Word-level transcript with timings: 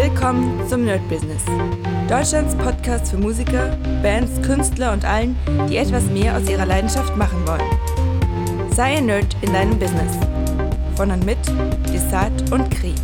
Willkommen 0.00 0.64
zum 0.68 0.84
Nerd 0.84 1.00
Business. 1.08 1.42
Deutschlands 2.08 2.54
Podcast 2.54 3.10
für 3.10 3.16
Musiker, 3.16 3.76
Bands, 4.00 4.40
Künstler 4.46 4.92
und 4.92 5.04
allen, 5.04 5.36
die 5.68 5.76
etwas 5.76 6.04
mehr 6.04 6.36
aus 6.36 6.48
ihrer 6.48 6.66
Leidenschaft 6.66 7.16
machen 7.16 7.44
wollen. 7.44 8.70
Sei 8.70 8.98
ein 8.98 9.06
Nerd 9.06 9.36
in 9.42 9.52
deinem 9.52 9.76
Business. 9.76 10.16
Von 10.94 11.10
und 11.10 11.26
mit 11.26 11.38
Desart 11.92 12.52
und 12.52 12.70
Kri. 12.70 12.94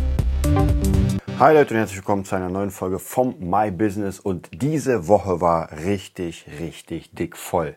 Hi 1.37 1.53
Leute 1.53 1.73
und 1.73 1.79
herzlich 1.81 1.97
willkommen 1.97 2.23
zu 2.23 2.37
einer 2.37 2.47
neuen 2.47 2.71
Folge 2.71 2.97
vom 2.97 3.35
My 3.41 3.71
Business 3.71 4.21
und 4.21 4.47
diese 4.53 5.09
Woche 5.09 5.41
war 5.41 5.73
richtig, 5.73 6.45
richtig 6.61 7.11
dick 7.11 7.35
voll. 7.35 7.75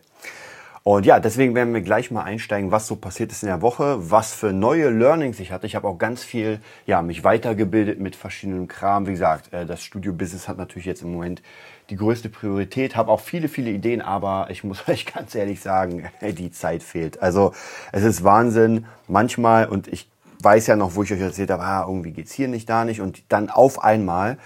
Und 0.91 1.05
ja, 1.05 1.19
deswegen 1.19 1.53
werden 1.53 1.71
wir 1.71 1.81
gleich 1.81 2.09
mal 2.09 2.23
einsteigen, 2.23 2.71
was 2.71 2.87
so 2.87 2.95
passiert 2.95 3.31
ist 3.31 3.43
in 3.43 3.47
der 3.47 3.61
Woche, 3.61 4.09
was 4.09 4.33
für 4.33 4.53
neue 4.53 4.89
Learnings 4.89 5.39
ich 5.39 5.51
hatte. 5.51 5.67
Ich 5.67 5.75
habe 5.75 5.87
auch 5.87 5.99
ganz 5.99 6.23
viel, 6.23 6.61
ja, 6.87 7.03
mich 7.03 7.23
weitergebildet 7.23 7.99
mit 7.99 8.15
verschiedenen 8.15 8.67
Kram. 8.67 9.05
Wie 9.05 9.11
gesagt, 9.11 9.53
äh, 9.53 9.67
das 9.67 9.83
Studio-Business 9.83 10.47
hat 10.47 10.57
natürlich 10.57 10.87
jetzt 10.87 11.03
im 11.03 11.13
Moment 11.13 11.43
die 11.91 11.95
größte 11.95 12.29
Priorität. 12.29 12.95
Habe 12.95 13.11
auch 13.11 13.19
viele, 13.19 13.49
viele 13.49 13.69
Ideen, 13.69 14.01
aber 14.01 14.47
ich 14.49 14.63
muss 14.63 14.87
euch 14.87 15.05
ganz 15.05 15.35
ehrlich 15.35 15.61
sagen, 15.61 16.09
die 16.23 16.49
Zeit 16.49 16.81
fehlt. 16.81 17.21
Also 17.21 17.53
es 17.91 18.03
ist 18.03 18.23
Wahnsinn. 18.23 18.87
Manchmal, 19.07 19.67
und 19.67 19.87
ich 19.89 20.09
weiß 20.41 20.65
ja 20.65 20.75
noch, 20.75 20.95
wo 20.95 21.03
ich 21.03 21.13
euch 21.13 21.21
erzählt 21.21 21.51
habe, 21.51 21.61
ah, 21.61 21.85
irgendwie 21.87 22.13
geht's 22.13 22.33
hier 22.33 22.47
nicht, 22.47 22.67
da 22.67 22.83
nicht. 22.83 22.99
Und 22.99 23.21
dann 23.29 23.51
auf 23.51 23.83
einmal 23.83 24.39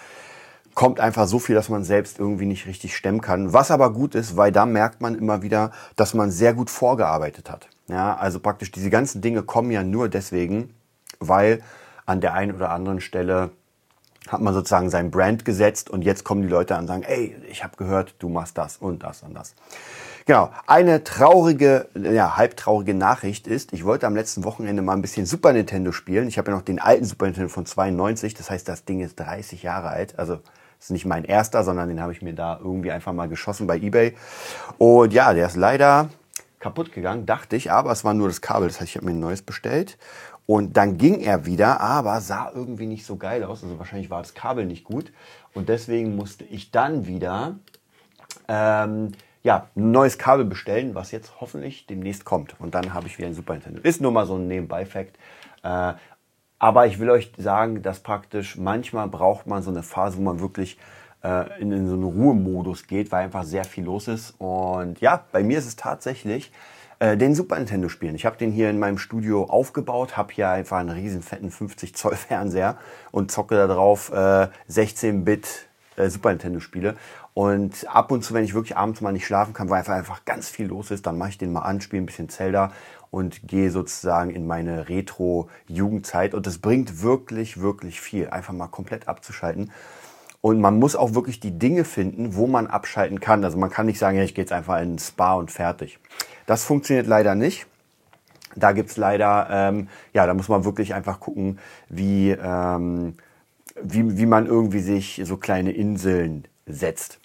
kommt 0.73 0.99
einfach 0.99 1.27
so 1.27 1.39
viel, 1.39 1.55
dass 1.55 1.69
man 1.69 1.83
selbst 1.83 2.19
irgendwie 2.19 2.45
nicht 2.45 2.67
richtig 2.67 2.95
stemmen 2.95 3.21
kann. 3.21 3.53
Was 3.53 3.71
aber 3.71 3.93
gut 3.93 4.15
ist, 4.15 4.37
weil 4.37 4.51
da 4.51 4.65
merkt 4.65 5.01
man 5.01 5.15
immer 5.15 5.41
wieder, 5.41 5.71
dass 5.95 6.13
man 6.13 6.31
sehr 6.31 6.53
gut 6.53 6.69
vorgearbeitet 6.69 7.49
hat. 7.51 7.67
Ja, 7.87 8.15
also 8.15 8.39
praktisch 8.39 8.71
diese 8.71 8.89
ganzen 8.89 9.21
Dinge 9.21 9.43
kommen 9.43 9.71
ja 9.71 9.83
nur 9.83 10.09
deswegen, 10.09 10.73
weil 11.19 11.61
an 12.05 12.21
der 12.21 12.33
einen 12.33 12.55
oder 12.55 12.71
anderen 12.71 13.01
Stelle 13.01 13.51
hat 14.27 14.41
man 14.41 14.53
sozusagen 14.53 14.89
sein 14.89 15.11
Brand 15.11 15.43
gesetzt 15.43 15.89
und 15.89 16.01
jetzt 16.01 16.23
kommen 16.23 16.41
die 16.43 16.47
Leute 16.47 16.75
an 16.75 16.81
und 16.81 16.87
sagen, 16.87 17.03
ey, 17.03 17.35
ich 17.49 17.63
habe 17.63 17.75
gehört, 17.75 18.15
du 18.19 18.29
machst 18.29 18.57
das 18.57 18.77
und 18.77 19.03
das 19.03 19.21
und 19.21 19.33
das. 19.33 19.53
Genau, 20.25 20.49
eine 20.65 21.03
traurige, 21.03 21.89
ja, 21.95 22.37
halbtraurige 22.37 22.93
Nachricht 22.93 23.45
ist, 23.45 23.73
ich 23.73 23.83
wollte 23.83 24.07
am 24.07 24.15
letzten 24.15 24.45
Wochenende 24.45 24.81
mal 24.81 24.93
ein 24.93 25.01
bisschen 25.01 25.25
Super 25.25 25.51
Nintendo 25.51 25.91
spielen. 25.91 26.29
Ich 26.29 26.37
habe 26.37 26.51
ja 26.51 26.57
noch 26.57 26.63
den 26.63 26.79
alten 26.79 27.03
Super 27.03 27.25
Nintendo 27.25 27.49
von 27.49 27.65
92, 27.65 28.33
das 28.33 28.49
heißt, 28.49 28.69
das 28.69 28.85
Ding 28.85 29.01
ist 29.01 29.19
30 29.19 29.63
Jahre 29.63 29.89
alt, 29.89 30.17
also 30.17 30.39
ist 30.83 30.91
nicht 30.91 31.05
mein 31.05 31.23
erster, 31.23 31.63
sondern 31.63 31.87
den 31.87 32.01
habe 32.01 32.11
ich 32.11 32.21
mir 32.21 32.33
da 32.33 32.59
irgendwie 32.61 32.91
einfach 32.91 33.13
mal 33.13 33.29
geschossen 33.29 33.67
bei 33.67 33.77
eBay. 33.77 34.15
Und 34.77 35.13
ja, 35.13 35.33
der 35.33 35.47
ist 35.47 35.55
leider 35.55 36.09
kaputt 36.59 36.91
gegangen, 36.91 37.25
dachte 37.25 37.55
ich, 37.55 37.71
aber 37.71 37.91
es 37.91 38.03
war 38.03 38.13
nur 38.13 38.27
das 38.27 38.41
Kabel. 38.41 38.67
Das 38.67 38.79
heißt, 38.79 38.89
ich 38.89 38.95
habe 38.97 39.05
mir 39.05 39.11
ein 39.11 39.19
neues 39.19 39.41
bestellt. 39.41 39.97
Und 40.45 40.75
dann 40.75 40.97
ging 40.97 41.21
er 41.21 41.45
wieder, 41.45 41.79
aber 41.79 42.19
sah 42.19 42.51
irgendwie 42.53 42.85
nicht 42.85 43.05
so 43.05 43.15
geil 43.15 43.45
aus. 43.45 43.63
Also 43.63 43.79
wahrscheinlich 43.79 44.09
war 44.09 44.21
das 44.21 44.33
Kabel 44.33 44.65
nicht 44.65 44.83
gut. 44.83 45.13
Und 45.53 45.69
deswegen 45.69 46.17
musste 46.17 46.43
ich 46.43 46.71
dann 46.71 47.07
wieder 47.07 47.55
ähm, 48.49 49.13
ja, 49.41 49.69
ein 49.75 49.91
neues 49.91 50.17
Kabel 50.17 50.43
bestellen, 50.43 50.95
was 50.95 51.11
jetzt 51.11 51.39
hoffentlich 51.39 51.85
demnächst 51.87 52.25
kommt. 52.25 52.59
Und 52.59 52.75
dann 52.75 52.93
habe 52.93 53.07
ich 53.07 53.17
wieder 53.17 53.27
ein 53.27 53.33
Super 53.33 53.53
Nintendo. 53.53 53.81
Ist 53.81 54.01
nur 54.01 54.11
mal 54.11 54.25
so 54.25 54.35
ein 54.35 54.47
Nebenbei-Fact. 54.47 55.17
Äh, 55.63 55.93
aber 56.63 56.87
ich 56.87 56.97
will 56.97 57.09
euch 57.09 57.29
sagen, 57.37 57.81
dass 57.81 57.99
praktisch 57.99 58.55
manchmal 58.55 59.09
braucht 59.09 59.47
man 59.47 59.61
so 59.61 59.69
eine 59.69 59.83
Phase, 59.83 60.15
wo 60.15 60.21
man 60.21 60.39
wirklich 60.39 60.77
äh, 61.21 61.59
in, 61.59 61.73
in 61.73 61.89
so 61.89 61.95
einen 61.95 62.05
Ruhemodus 62.05 62.87
geht, 62.87 63.11
weil 63.11 63.25
einfach 63.25 63.43
sehr 63.43 63.65
viel 63.65 63.83
los 63.83 64.07
ist. 64.07 64.33
Und 64.37 65.01
ja, 65.01 65.25
bei 65.33 65.43
mir 65.43 65.57
ist 65.57 65.65
es 65.65 65.75
tatsächlich 65.75 66.53
äh, 66.99 67.17
den 67.17 67.35
Super 67.35 67.57
Nintendo 67.57 67.89
spielen. 67.89 68.15
Ich 68.15 68.25
habe 68.25 68.37
den 68.37 68.49
hier 68.49 68.69
in 68.69 68.79
meinem 68.79 68.97
Studio 68.97 69.43
aufgebaut, 69.43 70.15
habe 70.15 70.31
hier 70.31 70.51
einfach 70.51 70.77
einen 70.77 70.91
riesen 70.91 71.21
fetten 71.21 71.51
50 71.51 71.95
Zoll 71.95 72.15
Fernseher 72.15 72.77
und 73.11 73.29
zocke 73.29 73.55
da 73.55 73.67
drauf 73.67 74.13
äh, 74.13 74.47
16-Bit 74.71 75.67
äh, 75.97 76.07
Super 76.07 76.29
Nintendo 76.29 76.61
Spiele. 76.61 76.95
Und 77.33 77.85
ab 77.93 78.09
und 78.09 78.23
zu, 78.23 78.33
wenn 78.33 78.45
ich 78.45 78.53
wirklich 78.53 78.77
abends 78.77 79.01
mal 79.01 79.11
nicht 79.11 79.25
schlafen 79.25 79.53
kann, 79.53 79.69
weil 79.69 79.79
einfach, 79.79 79.95
einfach 79.95 80.23
ganz 80.23 80.47
viel 80.47 80.67
los 80.67 80.91
ist, 80.91 81.05
dann 81.07 81.17
mache 81.17 81.31
ich 81.31 81.37
den 81.37 81.51
mal 81.51 81.63
an, 81.63 81.81
spiele 81.81 82.03
ein 82.03 82.05
bisschen 82.05 82.29
Zelda 82.29 82.71
und 83.13 83.47
gehe 83.47 83.69
sozusagen 83.69 84.31
in 84.31 84.47
meine 84.47 84.89
Retro-Jugendzeit. 84.89 86.33
Und 86.33 86.47
das 86.47 86.57
bringt 86.57 87.03
wirklich, 87.03 87.61
wirklich 87.61 88.01
viel, 88.01 88.31
einfach 88.31 88.53
mal 88.53 88.65
komplett 88.65 89.07
abzuschalten. 89.07 89.71
Und 90.41 90.59
man 90.59 90.79
muss 90.79 90.95
auch 90.95 91.13
wirklich 91.13 91.39
die 91.39 91.59
Dinge 91.59 91.85
finden, 91.85 92.35
wo 92.35 92.47
man 92.47 92.65
abschalten 92.65 93.19
kann. 93.19 93.43
Also 93.43 93.59
man 93.59 93.69
kann 93.69 93.85
nicht 93.85 93.99
sagen, 93.99 94.17
ja, 94.17 94.23
ich 94.23 94.33
gehe 94.33 94.43
jetzt 94.43 94.51
einfach 94.51 94.81
in 94.81 94.95
ein 94.95 94.99
Spa 94.99 95.35
und 95.35 95.51
fertig. 95.51 95.99
Das 96.47 96.63
funktioniert 96.63 97.05
leider 97.05 97.35
nicht. 97.35 97.67
Da 98.55 98.71
gibt's 98.71 98.97
leider, 98.97 99.47
ähm, 99.51 99.89
ja, 100.13 100.25
da 100.25 100.33
muss 100.33 100.49
man 100.49 100.65
wirklich 100.65 100.95
einfach 100.95 101.19
gucken, 101.19 101.59
wie, 101.89 102.31
ähm, 102.31 103.13
wie, 103.79 104.17
wie 104.17 104.25
man 104.25 104.47
irgendwie 104.47 104.79
sich 104.79 105.21
so 105.23 105.37
kleine 105.37 105.71
Inseln 105.71 106.47
setzt. 106.65 107.19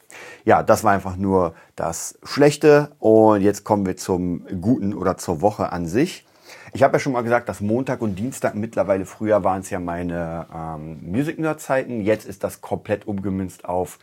Ja, 0.45 0.63
das 0.63 0.85
war 0.85 0.93
einfach 0.93 1.17
nur 1.17 1.55
das 1.77 2.19
Schlechte. 2.23 2.91
Und 2.99 3.43
jetzt 3.43 3.65
kommen 3.65 3.87
wir 3.87 3.97
zum 3.97 4.47
Guten 4.61 4.95
oder 4.95 5.17
zur 5.17 5.41
Woche 5.41 5.73
an 5.73 5.87
sich. 5.87 6.25
Ich 6.73 6.83
habe 6.83 6.95
ja 6.95 6.99
schon 6.99 7.13
mal 7.13 7.23
gesagt, 7.23 7.49
dass 7.49 7.61
Montag 7.61 8.01
und 8.01 8.17
Dienstag 8.17 8.55
mittlerweile 8.55 9.07
früher 9.07 9.45
waren 9.45 9.61
es 9.61 9.71
ja 9.71 9.81
meine 9.81 10.47
ähm, 10.55 10.99
Music 11.03 11.39
Nerd 11.39 11.61
Zeiten. 11.61 12.01
Jetzt 12.01 12.27
ist 12.27 12.45
das 12.45 12.61
komplett 12.61 13.07
umgemünzt 13.07 13.65
auf 13.65 13.99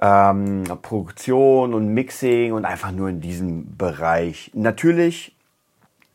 ähm, 0.00 0.64
Produktion 0.82 1.74
und 1.74 1.92
Mixing 1.92 2.52
und 2.52 2.64
einfach 2.64 2.92
nur 2.92 3.08
in 3.08 3.20
diesem 3.20 3.76
Bereich. 3.76 4.50
Natürlich 4.54 5.36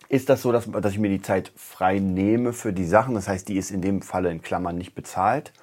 ist 0.09 0.29
das 0.29 0.41
so, 0.41 0.51
dass, 0.51 0.69
dass 0.69 0.91
ich 0.91 0.99
mir 0.99 1.09
die 1.09 1.21
Zeit 1.21 1.51
frei 1.55 1.99
nehme 1.99 2.53
für 2.53 2.73
die 2.73 2.85
Sachen. 2.85 3.15
Das 3.15 3.27
heißt, 3.27 3.47
die 3.47 3.57
ist 3.57 3.71
in 3.71 3.81
dem 3.81 4.01
Falle 4.01 4.31
in 4.31 4.41
Klammern 4.41 4.77
nicht 4.77 4.95
bezahlt. 4.95 5.53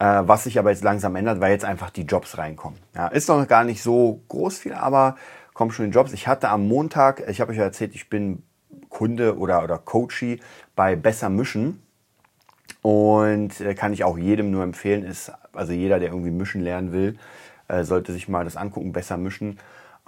Äh, 0.00 0.22
was 0.26 0.44
sich 0.44 0.58
aber 0.58 0.70
jetzt 0.70 0.84
langsam 0.84 1.16
ändert, 1.16 1.40
weil 1.40 1.52
jetzt 1.52 1.64
einfach 1.64 1.90
die 1.90 2.02
Jobs 2.02 2.38
reinkommen. 2.38 2.78
Ja, 2.94 3.08
ist 3.08 3.28
noch 3.28 3.46
gar 3.48 3.64
nicht 3.64 3.82
so 3.82 4.22
groß 4.28 4.58
viel, 4.58 4.74
aber 4.74 5.16
kommen 5.54 5.72
schon 5.72 5.86
die 5.86 5.94
Jobs. 5.94 6.12
Ich 6.12 6.28
hatte 6.28 6.50
am 6.50 6.68
Montag, 6.68 7.28
ich 7.28 7.40
habe 7.40 7.50
euch 7.50 7.58
ja 7.58 7.64
erzählt, 7.64 7.94
ich 7.94 8.08
bin 8.08 8.44
Kunde 8.88 9.36
oder, 9.38 9.64
oder 9.64 9.78
Coachie 9.78 10.40
bei 10.76 10.94
Besser 10.94 11.30
Mischen. 11.30 11.82
Und 12.82 13.60
äh, 13.60 13.74
kann 13.74 13.92
ich 13.92 14.04
auch 14.04 14.16
jedem 14.16 14.50
nur 14.52 14.62
empfehlen, 14.62 15.04
ist, 15.04 15.32
also 15.52 15.72
jeder, 15.72 15.98
der 15.98 16.10
irgendwie 16.10 16.30
mischen 16.30 16.60
lernen 16.60 16.92
will, 16.92 17.18
äh, 17.66 17.82
sollte 17.82 18.12
sich 18.12 18.28
mal 18.28 18.44
das 18.44 18.56
angucken, 18.56 18.92
besser 18.92 19.16
mischen. 19.16 19.58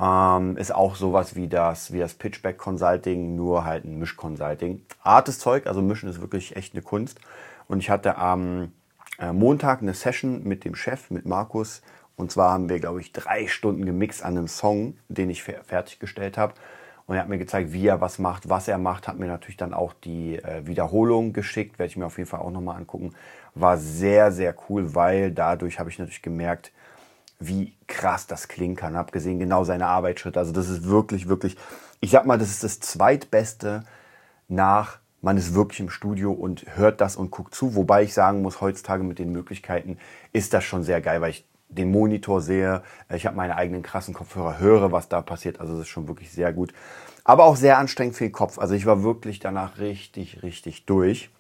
Ähm, 0.01 0.57
ist 0.57 0.73
auch 0.73 0.95
sowas 0.95 1.35
wie 1.35 1.49
das, 1.49 1.93
wie 1.93 1.99
das 1.99 2.15
Pitchback 2.15 2.59
Consulting, 2.59 3.35
nur 3.35 3.65
halt 3.65 3.85
ein 3.85 3.99
Mischconsulting. 3.99 4.83
Artes 5.03 5.39
Zeug, 5.41 5.67
also 5.67 5.83
mischen 5.83 6.09
ist 6.09 6.21
wirklich 6.21 6.57
echt 6.57 6.75
eine 6.75 6.83
Kunst. 6.83 7.21
Und 7.67 7.81
ich 7.81 7.91
hatte 7.91 8.17
am 8.17 8.73
Montag 9.33 9.83
eine 9.83 9.95
Session 9.95 10.45
mit 10.45 10.65
dem 10.65 10.75
Chef, 10.75 11.11
mit 11.11 11.27
Markus. 11.27 11.83
Und 12.17 12.31
zwar 12.31 12.53
haben 12.53 12.69
wir, 12.69 12.81
glaube 12.81 13.01
ich, 13.01 13.13
drei 13.13 13.47
Stunden 13.47 13.85
gemixt 13.85 14.23
an 14.23 14.37
einem 14.37 14.49
Song, 14.49 14.97
den 15.09 15.31
ich 15.31 15.43
fertiggestellt 15.43 16.39
habe. 16.39 16.55
Und 17.07 17.17
er 17.17 17.23
hat 17.23 17.29
mir 17.29 17.39
gezeigt, 17.39 17.73
wie 17.73 17.89
er 17.89 18.01
was 18.01 18.21
macht, 18.21 18.49
was 18.49 18.69
er 18.69 18.79
macht, 18.79 19.09
hat 19.09 19.19
mir 19.19 19.27
natürlich 19.27 19.57
dann 19.57 19.75
auch 19.75 19.93
die 19.93 20.37
äh, 20.37 20.65
Wiederholung 20.67 21.33
geschickt, 21.33 21.79
werde 21.79 21.91
ich 21.91 21.97
mir 21.97 22.07
auf 22.07 22.19
jeden 22.19 22.31
Fall 22.31 22.39
auch 22.39 22.53
nochmal 22.53 22.77
angucken. 22.77 23.15
War 23.57 23.79
sehr, 23.79 24.31
sehr 24.31 24.55
cool, 24.69 24.95
weil 24.95 25.33
dadurch 25.33 25.81
habe 25.81 25.91
ich 25.91 25.99
natürlich 25.99 26.23
gemerkt, 26.23 26.71
wie 27.41 27.75
krass 27.89 28.29
das 28.29 28.47
klingen 28.47 28.77
kann. 28.77 28.97
Hab 28.97 29.11
gesehen, 29.11 29.41
genau 29.41 29.65
seine 29.65 29.87
Arbeitsschritte. 29.87 30.39
Also 30.39 30.53
das 30.53 30.69
ist 30.69 30.85
wirklich, 30.85 31.27
wirklich, 31.27 31.57
ich 32.01 32.13
sag 32.13 32.27
mal, 32.27 32.39
das 32.39 32.51
ist 32.51 32.63
das 32.63 32.79
zweitbeste 32.79 33.83
nach 34.47 35.01
man 35.23 35.37
ist 35.37 35.55
wirklich 35.55 35.81
im 35.81 35.91
Studio 35.91 36.33
und 36.33 36.65
hört 36.77 37.01
das 37.01 37.17
und 37.17 37.31
guckt 37.31 37.55
zu. 37.55 37.75
Wobei 37.75 38.03
ich 38.03 38.15
sagen 38.15 38.43
muss, 38.43 38.61
heutzutage 38.61 39.03
mit 39.03 39.19
den 39.19 39.33
Möglichkeiten 39.33 39.99
ist 40.33 40.55
das 40.55 40.65
schon 40.65 40.83
sehr 40.83 41.01
geil, 41.01 41.21
weil 41.21 41.31
ich 41.31 41.47
den 41.69 41.91
Monitor 41.91 42.41
sehe, 42.41 42.83
ich 43.15 43.27
habe 43.27 43.37
meine 43.37 43.57
eigenen 43.57 43.83
krassen 43.83 44.13
Kopfhörer, 44.13 44.59
höre, 44.59 44.93
was 44.93 45.09
da 45.09 45.23
passiert. 45.23 45.61
Also 45.61 45.75
das 45.75 45.83
ist 45.83 45.89
schon 45.89 46.09
wirklich 46.09 46.33
sehr 46.33 46.53
gut. 46.53 46.73
Aber 47.23 47.45
auch 47.45 47.57
sehr 47.57 47.79
anstrengend 47.79 48.17
für 48.17 48.25
den 48.25 48.33
Kopf. 48.33 48.59
Also 48.59 48.75
ich 48.75 48.87
war 48.87 49.03
wirklich 49.03 49.39
danach 49.39 49.79
richtig, 49.79 50.43
richtig 50.43 50.87
durch. 50.87 51.31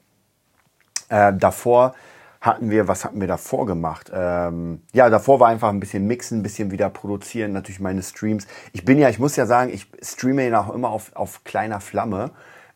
Äh, 1.08 1.32
davor 1.34 1.94
hatten 2.40 2.70
wir, 2.70 2.88
was 2.88 3.04
hatten 3.04 3.20
wir 3.20 3.28
davor 3.28 3.66
gemacht? 3.66 4.10
Ähm, 4.14 4.82
ja, 4.92 5.10
davor 5.10 5.40
war 5.40 5.48
einfach 5.48 5.68
ein 5.68 5.80
bisschen 5.80 6.06
mixen, 6.06 6.38
ein 6.38 6.42
bisschen 6.42 6.70
wieder 6.70 6.88
produzieren, 6.88 7.52
natürlich 7.52 7.80
meine 7.80 8.02
Streams. 8.02 8.46
Ich 8.72 8.84
bin 8.84 8.98
ja, 8.98 9.10
ich 9.10 9.18
muss 9.18 9.36
ja 9.36 9.46
sagen, 9.46 9.70
ich 9.72 9.86
streame 10.00 10.48
ja 10.48 10.60
auch 10.60 10.72
immer 10.72 10.88
auf, 10.88 11.14
auf 11.14 11.44
kleiner 11.44 11.80
Flamme. 11.80 12.30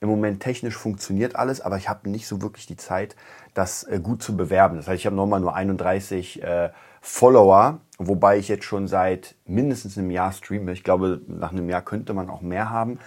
Im 0.04 0.10
Moment 0.10 0.40
technisch 0.40 0.76
funktioniert 0.76 1.34
alles, 1.34 1.62
aber 1.62 1.78
ich 1.78 1.88
habe 1.88 2.10
nicht 2.10 2.26
so 2.26 2.42
wirklich 2.42 2.66
die 2.66 2.76
Zeit, 2.76 3.16
das 3.54 3.84
äh, 3.84 3.98
gut 3.98 4.22
zu 4.22 4.36
bewerben. 4.36 4.76
Das 4.76 4.86
heißt, 4.86 5.00
ich 5.00 5.06
habe 5.06 5.16
nochmal 5.16 5.40
nur 5.40 5.54
31 5.54 6.42
äh, 6.42 6.68
Follower, 7.00 7.78
wobei 7.96 8.36
ich 8.36 8.48
jetzt 8.48 8.64
schon 8.64 8.86
seit 8.86 9.34
mindestens 9.46 9.96
einem 9.96 10.10
Jahr 10.10 10.30
streame. 10.32 10.72
Ich 10.72 10.84
glaube, 10.84 11.22
nach 11.26 11.52
einem 11.52 11.70
Jahr 11.70 11.80
könnte 11.80 12.12
man 12.12 12.28
auch 12.28 12.42
mehr 12.42 12.68
haben. 12.68 12.98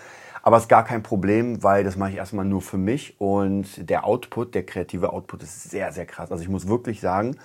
Aber 0.41 0.57
es 0.57 0.63
ist 0.63 0.69
gar 0.69 0.83
kein 0.83 1.03
Problem, 1.03 1.61
weil 1.61 1.83
das 1.83 1.97
mache 1.97 2.09
ich 2.09 2.17
erstmal 2.17 2.45
nur 2.45 2.63
für 2.63 2.79
mich 2.79 3.21
und 3.21 3.87
der 3.87 4.03
Output, 4.03 4.55
der 4.55 4.65
kreative 4.65 5.13
Output 5.13 5.43
ist 5.43 5.69
sehr, 5.69 5.91
sehr 5.91 6.07
krass. 6.07 6.31
Also 6.31 6.41
ich 6.41 6.49
muss 6.49 6.67
wirklich 6.67 6.99
sagen, 6.99 7.37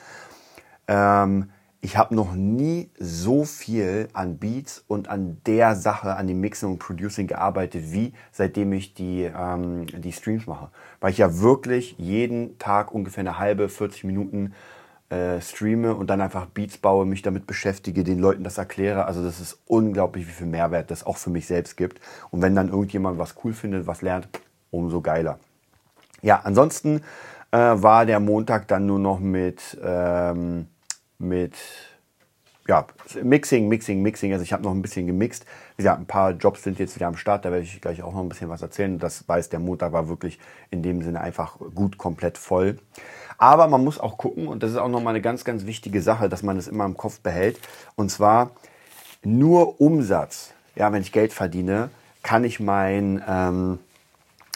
ähm, 0.88 1.50
ich 1.84 1.96
habe 1.96 2.14
noch 2.14 2.34
nie 2.34 2.90
so 2.96 3.44
viel 3.44 4.08
an 4.12 4.38
Beats 4.38 4.84
und 4.86 5.08
an 5.08 5.38
der 5.46 5.74
Sache, 5.74 6.14
an 6.14 6.28
dem 6.28 6.40
Mixing 6.40 6.70
und 6.70 6.78
Producing 6.78 7.26
gearbeitet, 7.26 7.90
wie 7.90 8.12
seitdem 8.30 8.72
ich 8.72 8.94
die, 8.94 9.24
ähm, 9.24 9.86
die 9.86 10.12
Streams 10.12 10.46
mache. 10.46 10.70
Weil 11.00 11.10
ich 11.10 11.18
ja 11.18 11.40
wirklich 11.40 11.96
jeden 11.98 12.56
Tag 12.58 12.94
ungefähr 12.94 13.22
eine 13.22 13.40
halbe, 13.40 13.68
40 13.68 14.04
Minuten 14.04 14.54
äh, 15.10 15.40
streame 15.40 15.96
und 15.96 16.08
dann 16.08 16.20
einfach 16.20 16.46
Beats 16.46 16.78
baue, 16.78 17.04
mich 17.04 17.22
damit 17.22 17.48
beschäftige, 17.48 18.04
den 18.04 18.20
Leuten 18.20 18.44
das 18.44 18.58
erkläre. 18.58 19.06
Also 19.06 19.24
das 19.24 19.40
ist 19.40 19.58
unglaublich, 19.66 20.28
wie 20.28 20.32
viel 20.32 20.46
Mehrwert 20.46 20.88
das 20.92 21.04
auch 21.04 21.16
für 21.16 21.30
mich 21.30 21.48
selbst 21.48 21.76
gibt. 21.76 22.00
Und 22.30 22.42
wenn 22.42 22.54
dann 22.54 22.68
irgendjemand 22.68 23.18
was 23.18 23.34
cool 23.42 23.52
findet, 23.52 23.88
was 23.88 24.02
lernt, 24.02 24.28
umso 24.70 25.00
geiler. 25.00 25.40
Ja, 26.22 26.42
ansonsten 26.44 27.02
äh, 27.50 27.58
war 27.58 28.06
der 28.06 28.20
Montag 28.20 28.68
dann 28.68 28.86
nur 28.86 29.00
noch 29.00 29.18
mit, 29.18 29.76
ähm, 29.82 30.68
mit 31.22 31.54
ja, 32.68 32.86
Mixing, 33.22 33.68
Mixing, 33.68 34.02
Mixing. 34.02 34.32
Also 34.32 34.44
ich 34.44 34.52
habe 34.52 34.62
noch 34.62 34.70
ein 34.70 34.82
bisschen 34.82 35.06
gemixt. 35.06 35.44
Wie 35.76 35.82
gesagt, 35.82 36.00
ein 36.00 36.06
paar 36.06 36.30
Jobs 36.32 36.62
sind 36.62 36.78
jetzt 36.78 36.94
wieder 36.94 37.08
am 37.08 37.16
Start. 37.16 37.44
Da 37.44 37.50
werde 37.50 37.64
ich 37.64 37.80
gleich 37.80 38.02
auch 38.02 38.12
noch 38.12 38.20
ein 38.20 38.28
bisschen 38.28 38.48
was 38.48 38.62
erzählen. 38.62 38.98
Das 38.98 39.28
weiß, 39.28 39.48
der 39.48 39.58
Montag 39.58 39.92
war 39.92 40.08
wirklich 40.08 40.38
in 40.70 40.82
dem 40.82 41.02
Sinne 41.02 41.20
einfach 41.20 41.58
gut 41.74 41.98
komplett 41.98 42.38
voll. 42.38 42.78
Aber 43.36 43.66
man 43.66 43.82
muss 43.82 43.98
auch 43.98 44.16
gucken, 44.16 44.46
und 44.46 44.62
das 44.62 44.70
ist 44.70 44.76
auch 44.76 44.88
nochmal 44.88 45.14
eine 45.14 45.22
ganz, 45.22 45.44
ganz 45.44 45.66
wichtige 45.66 46.00
Sache, 46.02 46.28
dass 46.28 46.44
man 46.44 46.56
es 46.56 46.66
das 46.66 46.72
immer 46.72 46.84
im 46.84 46.96
Kopf 46.96 47.18
behält. 47.20 47.58
Und 47.96 48.10
zwar 48.10 48.52
nur 49.24 49.80
Umsatz. 49.80 50.52
Ja, 50.76 50.92
wenn 50.92 51.02
ich 51.02 51.12
Geld 51.12 51.32
verdiene, 51.32 51.90
kann 52.22 52.44
ich 52.44 52.60
mein, 52.60 53.22
ähm, 53.26 53.78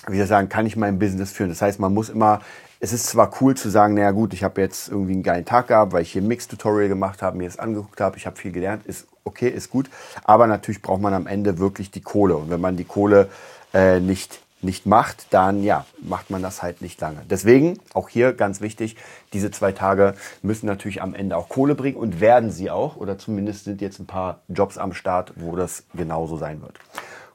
wie 0.06 0.14
soll 0.14 0.24
ich 0.24 0.28
sagen, 0.28 0.48
kann 0.48 0.66
ich 0.66 0.76
mein 0.76 1.00
Business 1.00 1.32
führen. 1.32 1.50
Das 1.50 1.60
heißt, 1.60 1.80
man 1.80 1.92
muss 1.92 2.08
immer 2.08 2.40
es 2.80 2.92
ist 2.92 3.06
zwar 3.06 3.30
cool 3.40 3.56
zu 3.56 3.70
sagen, 3.70 3.94
naja 3.94 4.10
gut, 4.10 4.34
ich 4.34 4.44
habe 4.44 4.60
jetzt 4.60 4.88
irgendwie 4.88 5.14
einen 5.14 5.22
geilen 5.22 5.44
Tag 5.44 5.68
gehabt, 5.68 5.92
weil 5.92 6.02
ich 6.02 6.12
hier 6.12 6.22
ein 6.22 6.28
Mix-Tutorial 6.28 6.88
gemacht 6.88 7.22
habe, 7.22 7.38
mir 7.38 7.48
das 7.48 7.58
angeguckt 7.58 8.00
habe, 8.00 8.16
ich 8.16 8.26
habe 8.26 8.36
viel 8.36 8.52
gelernt, 8.52 8.84
ist 8.86 9.06
okay, 9.24 9.48
ist 9.48 9.70
gut. 9.70 9.90
Aber 10.24 10.46
natürlich 10.46 10.82
braucht 10.82 11.00
man 11.00 11.14
am 11.14 11.26
Ende 11.26 11.58
wirklich 11.58 11.90
die 11.90 12.00
Kohle. 12.00 12.36
Und 12.36 12.50
wenn 12.50 12.60
man 12.60 12.76
die 12.76 12.84
Kohle 12.84 13.28
äh, 13.72 13.98
nicht, 14.00 14.40
nicht 14.60 14.86
macht, 14.86 15.26
dann 15.30 15.62
ja, 15.62 15.86
macht 16.00 16.30
man 16.30 16.42
das 16.42 16.62
halt 16.62 16.82
nicht 16.82 17.00
lange. 17.00 17.22
Deswegen, 17.28 17.78
auch 17.94 18.08
hier 18.08 18.32
ganz 18.34 18.60
wichtig, 18.60 18.96
diese 19.32 19.50
zwei 19.50 19.72
Tage 19.72 20.14
müssen 20.42 20.66
natürlich 20.66 21.02
am 21.02 21.14
Ende 21.14 21.36
auch 21.36 21.48
Kohle 21.48 21.74
bringen 21.74 21.96
und 21.96 22.20
werden 22.20 22.50
sie 22.50 22.70
auch. 22.70 22.96
Oder 22.96 23.18
zumindest 23.18 23.64
sind 23.64 23.80
jetzt 23.80 23.98
ein 23.98 24.06
paar 24.06 24.40
Jobs 24.48 24.78
am 24.78 24.92
Start, 24.92 25.32
wo 25.36 25.56
das 25.56 25.84
genauso 25.94 26.36
sein 26.36 26.60
wird. 26.62 26.78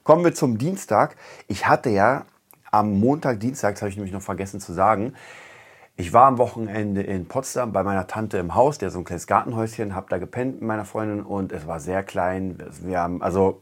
Kommen 0.04 0.24
wir 0.24 0.34
zum 0.34 0.58
Dienstag. 0.58 1.16
Ich 1.48 1.68
hatte 1.68 1.90
ja 1.90 2.26
am 2.72 3.00
Montag, 3.00 3.40
Dienstag, 3.40 3.76
das 3.76 3.82
habe 3.82 3.90
ich 3.90 3.98
nämlich 3.98 4.14
noch 4.14 4.22
vergessen 4.22 4.60
zu 4.60 4.74
sagen, 4.74 5.14
ich 5.98 6.14
war 6.14 6.26
am 6.26 6.38
Wochenende 6.38 7.02
in 7.02 7.28
Potsdam 7.28 7.74
bei 7.74 7.84
meiner 7.84 8.08
Tante 8.08 8.38
im 8.38 8.56
Haus, 8.56 8.78
der 8.78 8.90
so 8.90 8.98
ein 8.98 9.04
kleines 9.04 9.28
Gartenhäuschen, 9.28 9.94
habe 9.94 10.08
da 10.10 10.18
gepennt 10.18 10.56
mit 10.56 10.64
meiner 10.64 10.86
Freundin 10.86 11.22
und 11.22 11.52
es 11.52 11.68
war 11.68 11.80
sehr 11.80 12.02
klein. 12.02 12.58
Wir 12.82 13.00
haben, 13.00 13.22
also 13.22 13.62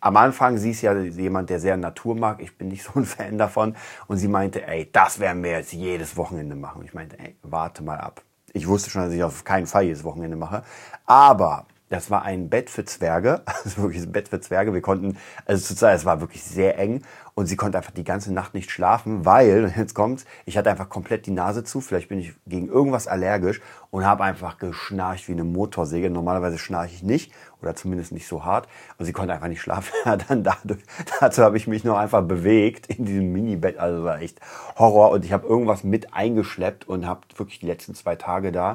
am 0.00 0.16
Anfang, 0.16 0.58
sie 0.58 0.72
ist 0.72 0.82
ja 0.82 0.92
jemand, 0.94 1.50
der 1.50 1.60
sehr 1.60 1.76
Natur 1.76 2.14
mag. 2.14 2.40
Ich 2.40 2.56
bin 2.56 2.68
nicht 2.68 2.82
so 2.82 2.92
ein 2.96 3.04
Fan 3.06 3.38
davon. 3.38 3.76
Und 4.06 4.18
sie 4.18 4.28
meinte, 4.28 4.66
ey, 4.66 4.88
das 4.92 5.18
werden 5.18 5.42
wir 5.42 5.52
jetzt 5.52 5.72
jedes 5.72 6.16
Wochenende 6.16 6.56
machen. 6.56 6.82
Ich 6.84 6.94
meinte, 6.94 7.18
ey, 7.18 7.36
warte 7.42 7.82
mal 7.82 7.98
ab. 7.98 8.22
Ich 8.52 8.66
wusste 8.66 8.90
schon, 8.90 9.02
dass 9.02 9.12
ich 9.12 9.22
auf 9.22 9.44
keinen 9.44 9.66
Fall 9.66 9.84
jedes 9.84 10.04
Wochenende 10.04 10.36
mache. 10.36 10.62
Aber 11.06 11.66
das 11.90 12.10
war 12.10 12.22
ein 12.22 12.48
Bett 12.50 12.70
für 12.70 12.84
Zwerge, 12.84 13.42
also 13.64 13.82
wirklich 13.82 14.02
ein 14.02 14.12
Bett 14.12 14.28
für 14.28 14.40
Zwerge. 14.40 14.74
Wir 14.74 14.80
konnten, 14.80 15.16
also 15.46 15.64
zurzeit, 15.64 15.96
es 15.96 16.04
war 16.04 16.20
wirklich 16.20 16.42
sehr 16.42 16.78
eng 16.78 17.02
und 17.34 17.46
sie 17.46 17.56
konnte 17.56 17.78
einfach 17.78 17.92
die 17.92 18.04
ganze 18.04 18.32
Nacht 18.32 18.54
nicht 18.54 18.70
schlafen, 18.70 19.24
weil, 19.24 19.72
jetzt 19.76 19.94
kommt's, 19.94 20.24
ich 20.44 20.58
hatte 20.58 20.70
einfach 20.70 20.88
komplett 20.88 21.26
die 21.26 21.30
Nase 21.30 21.64
zu, 21.64 21.80
vielleicht 21.80 22.08
bin 22.08 22.18
ich 22.18 22.34
gegen 22.46 22.68
irgendwas 22.68 23.06
allergisch 23.06 23.60
und 23.90 24.04
habe 24.04 24.24
einfach 24.24 24.58
geschnarcht 24.58 25.28
wie 25.28 25.32
eine 25.32 25.44
Motorsäge. 25.44 26.10
Normalerweise 26.10 26.58
schnarche 26.58 26.94
ich 26.94 27.02
nicht 27.02 27.32
oder 27.62 27.74
zumindest 27.74 28.12
nicht 28.12 28.28
so 28.28 28.44
hart 28.44 28.68
und 28.98 29.06
sie 29.06 29.12
konnte 29.12 29.32
einfach 29.32 29.48
nicht 29.48 29.62
schlafen. 29.62 29.92
Dann 30.28 30.44
dadurch, 30.44 30.82
dazu 31.20 31.42
habe 31.42 31.56
ich 31.56 31.66
mich 31.66 31.84
noch 31.84 31.96
einfach 31.96 32.22
bewegt 32.22 32.86
in 32.86 33.04
diesem 33.04 33.32
Mini-Bett, 33.32 33.78
also 33.78 34.04
war 34.04 34.20
echt 34.20 34.40
Horror 34.76 35.10
und 35.10 35.24
ich 35.24 35.32
habe 35.32 35.46
irgendwas 35.46 35.84
mit 35.84 36.14
eingeschleppt 36.14 36.88
und 36.88 37.06
habe 37.06 37.20
wirklich 37.36 37.60
die 37.60 37.66
letzten 37.66 37.94
zwei 37.94 38.16
Tage 38.16 38.52
da 38.52 38.74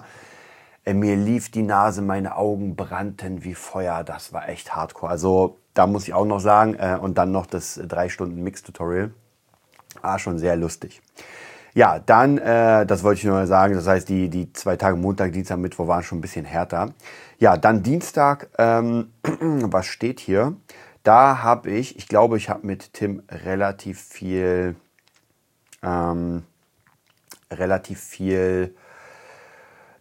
mir 0.86 1.16
lief 1.16 1.50
die 1.50 1.62
Nase, 1.62 2.02
meine 2.02 2.36
Augen 2.36 2.76
brannten 2.76 3.44
wie 3.44 3.56
Feuer. 3.56 4.04
Das 4.04 4.34
war 4.34 4.50
echt 4.50 4.76
hardcore. 4.76 5.12
Also 5.12 5.58
da 5.74 5.88
muss 5.88 6.08
ich 6.08 6.14
auch 6.14 6.26
noch 6.26 6.40
sagen. 6.40 6.76
Äh, 6.76 6.98
und 7.00 7.18
dann 7.18 7.32
noch 7.32 7.46
das 7.46 7.80
drei 7.88 8.10
Stunden 8.10 8.44
Mix-Tutorial. 8.44 9.12
War 10.02 10.20
schon 10.20 10.40
sehr 10.40 10.56
lustig. 10.56 11.02
Ja, 11.76 12.00
dann, 12.00 12.38
äh, 12.38 12.86
das 12.86 13.04
wollte 13.04 13.20
ich 13.20 13.26
nur 13.26 13.48
sagen, 13.48 13.74
das 13.74 13.88
heißt, 13.88 14.08
die, 14.08 14.30
die 14.30 14.54
zwei 14.54 14.76
Tage 14.76 14.96
Montag, 14.96 15.34
Dienstag, 15.34 15.58
Mittwoch 15.58 15.88
waren 15.88 16.04
schon 16.04 16.20
ein 16.20 16.22
bisschen 16.22 16.46
härter. 16.46 16.94
Ja, 17.40 17.58
dann 17.58 17.82
Dienstag, 17.82 18.50
ähm, 18.60 19.12
was 19.24 19.88
steht 19.88 20.20
hier? 20.20 20.56
Da 21.04 21.42
habe 21.42 21.72
ich, 21.72 21.98
ich 21.98 22.08
glaube, 22.08 22.38
ich 22.38 22.50
habe 22.50 22.66
mit 22.68 22.94
Tim 22.94 23.24
relativ 23.30 24.00
viel, 24.00 24.76
ähm, 25.82 26.44
relativ 27.52 28.00
viel 28.00 28.76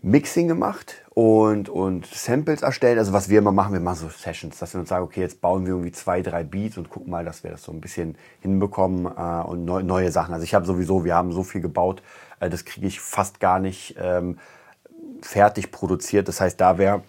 Mixing 0.02 0.48
gemacht 0.48 0.96
und, 1.10 1.68
und 1.68 2.06
Samples 2.06 2.62
erstellt. 2.62 2.98
Also 2.98 3.12
was 3.12 3.28
wir 3.28 3.38
immer 3.38 3.52
machen, 3.52 3.72
wir 3.72 3.80
machen 3.80 3.98
so 3.98 4.08
Sessions, 4.08 4.58
dass 4.58 4.74
wir 4.74 4.80
uns 4.80 4.88
sagen, 4.88 5.04
okay, 5.04 5.20
jetzt 5.20 5.40
bauen 5.40 5.64
wir 5.64 5.72
irgendwie 5.72 5.92
zwei, 5.92 6.22
drei 6.22 6.42
Beats 6.42 6.76
und 6.76 6.90
gucken 6.90 7.10
mal, 7.10 7.24
dass 7.24 7.44
wir 7.44 7.52
das 7.52 7.62
so 7.62 7.72
ein 7.72 7.80
bisschen 7.80 8.16
hinbekommen 8.40 9.06
äh, 9.06 9.42
und 9.46 9.64
neu, 9.64 9.82
neue 9.82 10.10
Sachen. 10.10 10.34
Also 10.34 10.44
ich 10.44 10.54
habe 10.54 10.66
sowieso, 10.66 11.04
wir 11.04 11.14
haben 11.14 11.32
so 11.32 11.44
viel 11.44 11.60
gebaut, 11.60 12.02
äh, 12.40 12.50
das 12.50 12.64
kriege 12.64 12.86
ich 12.88 13.00
fast 13.00 13.38
gar 13.38 13.60
nicht 13.60 13.94
ähm, 14.00 14.38
fertig 15.22 15.70
produziert. 15.70 16.26
Das 16.26 16.40
heißt, 16.40 16.60
da 16.60 16.78
wäre 16.78 17.02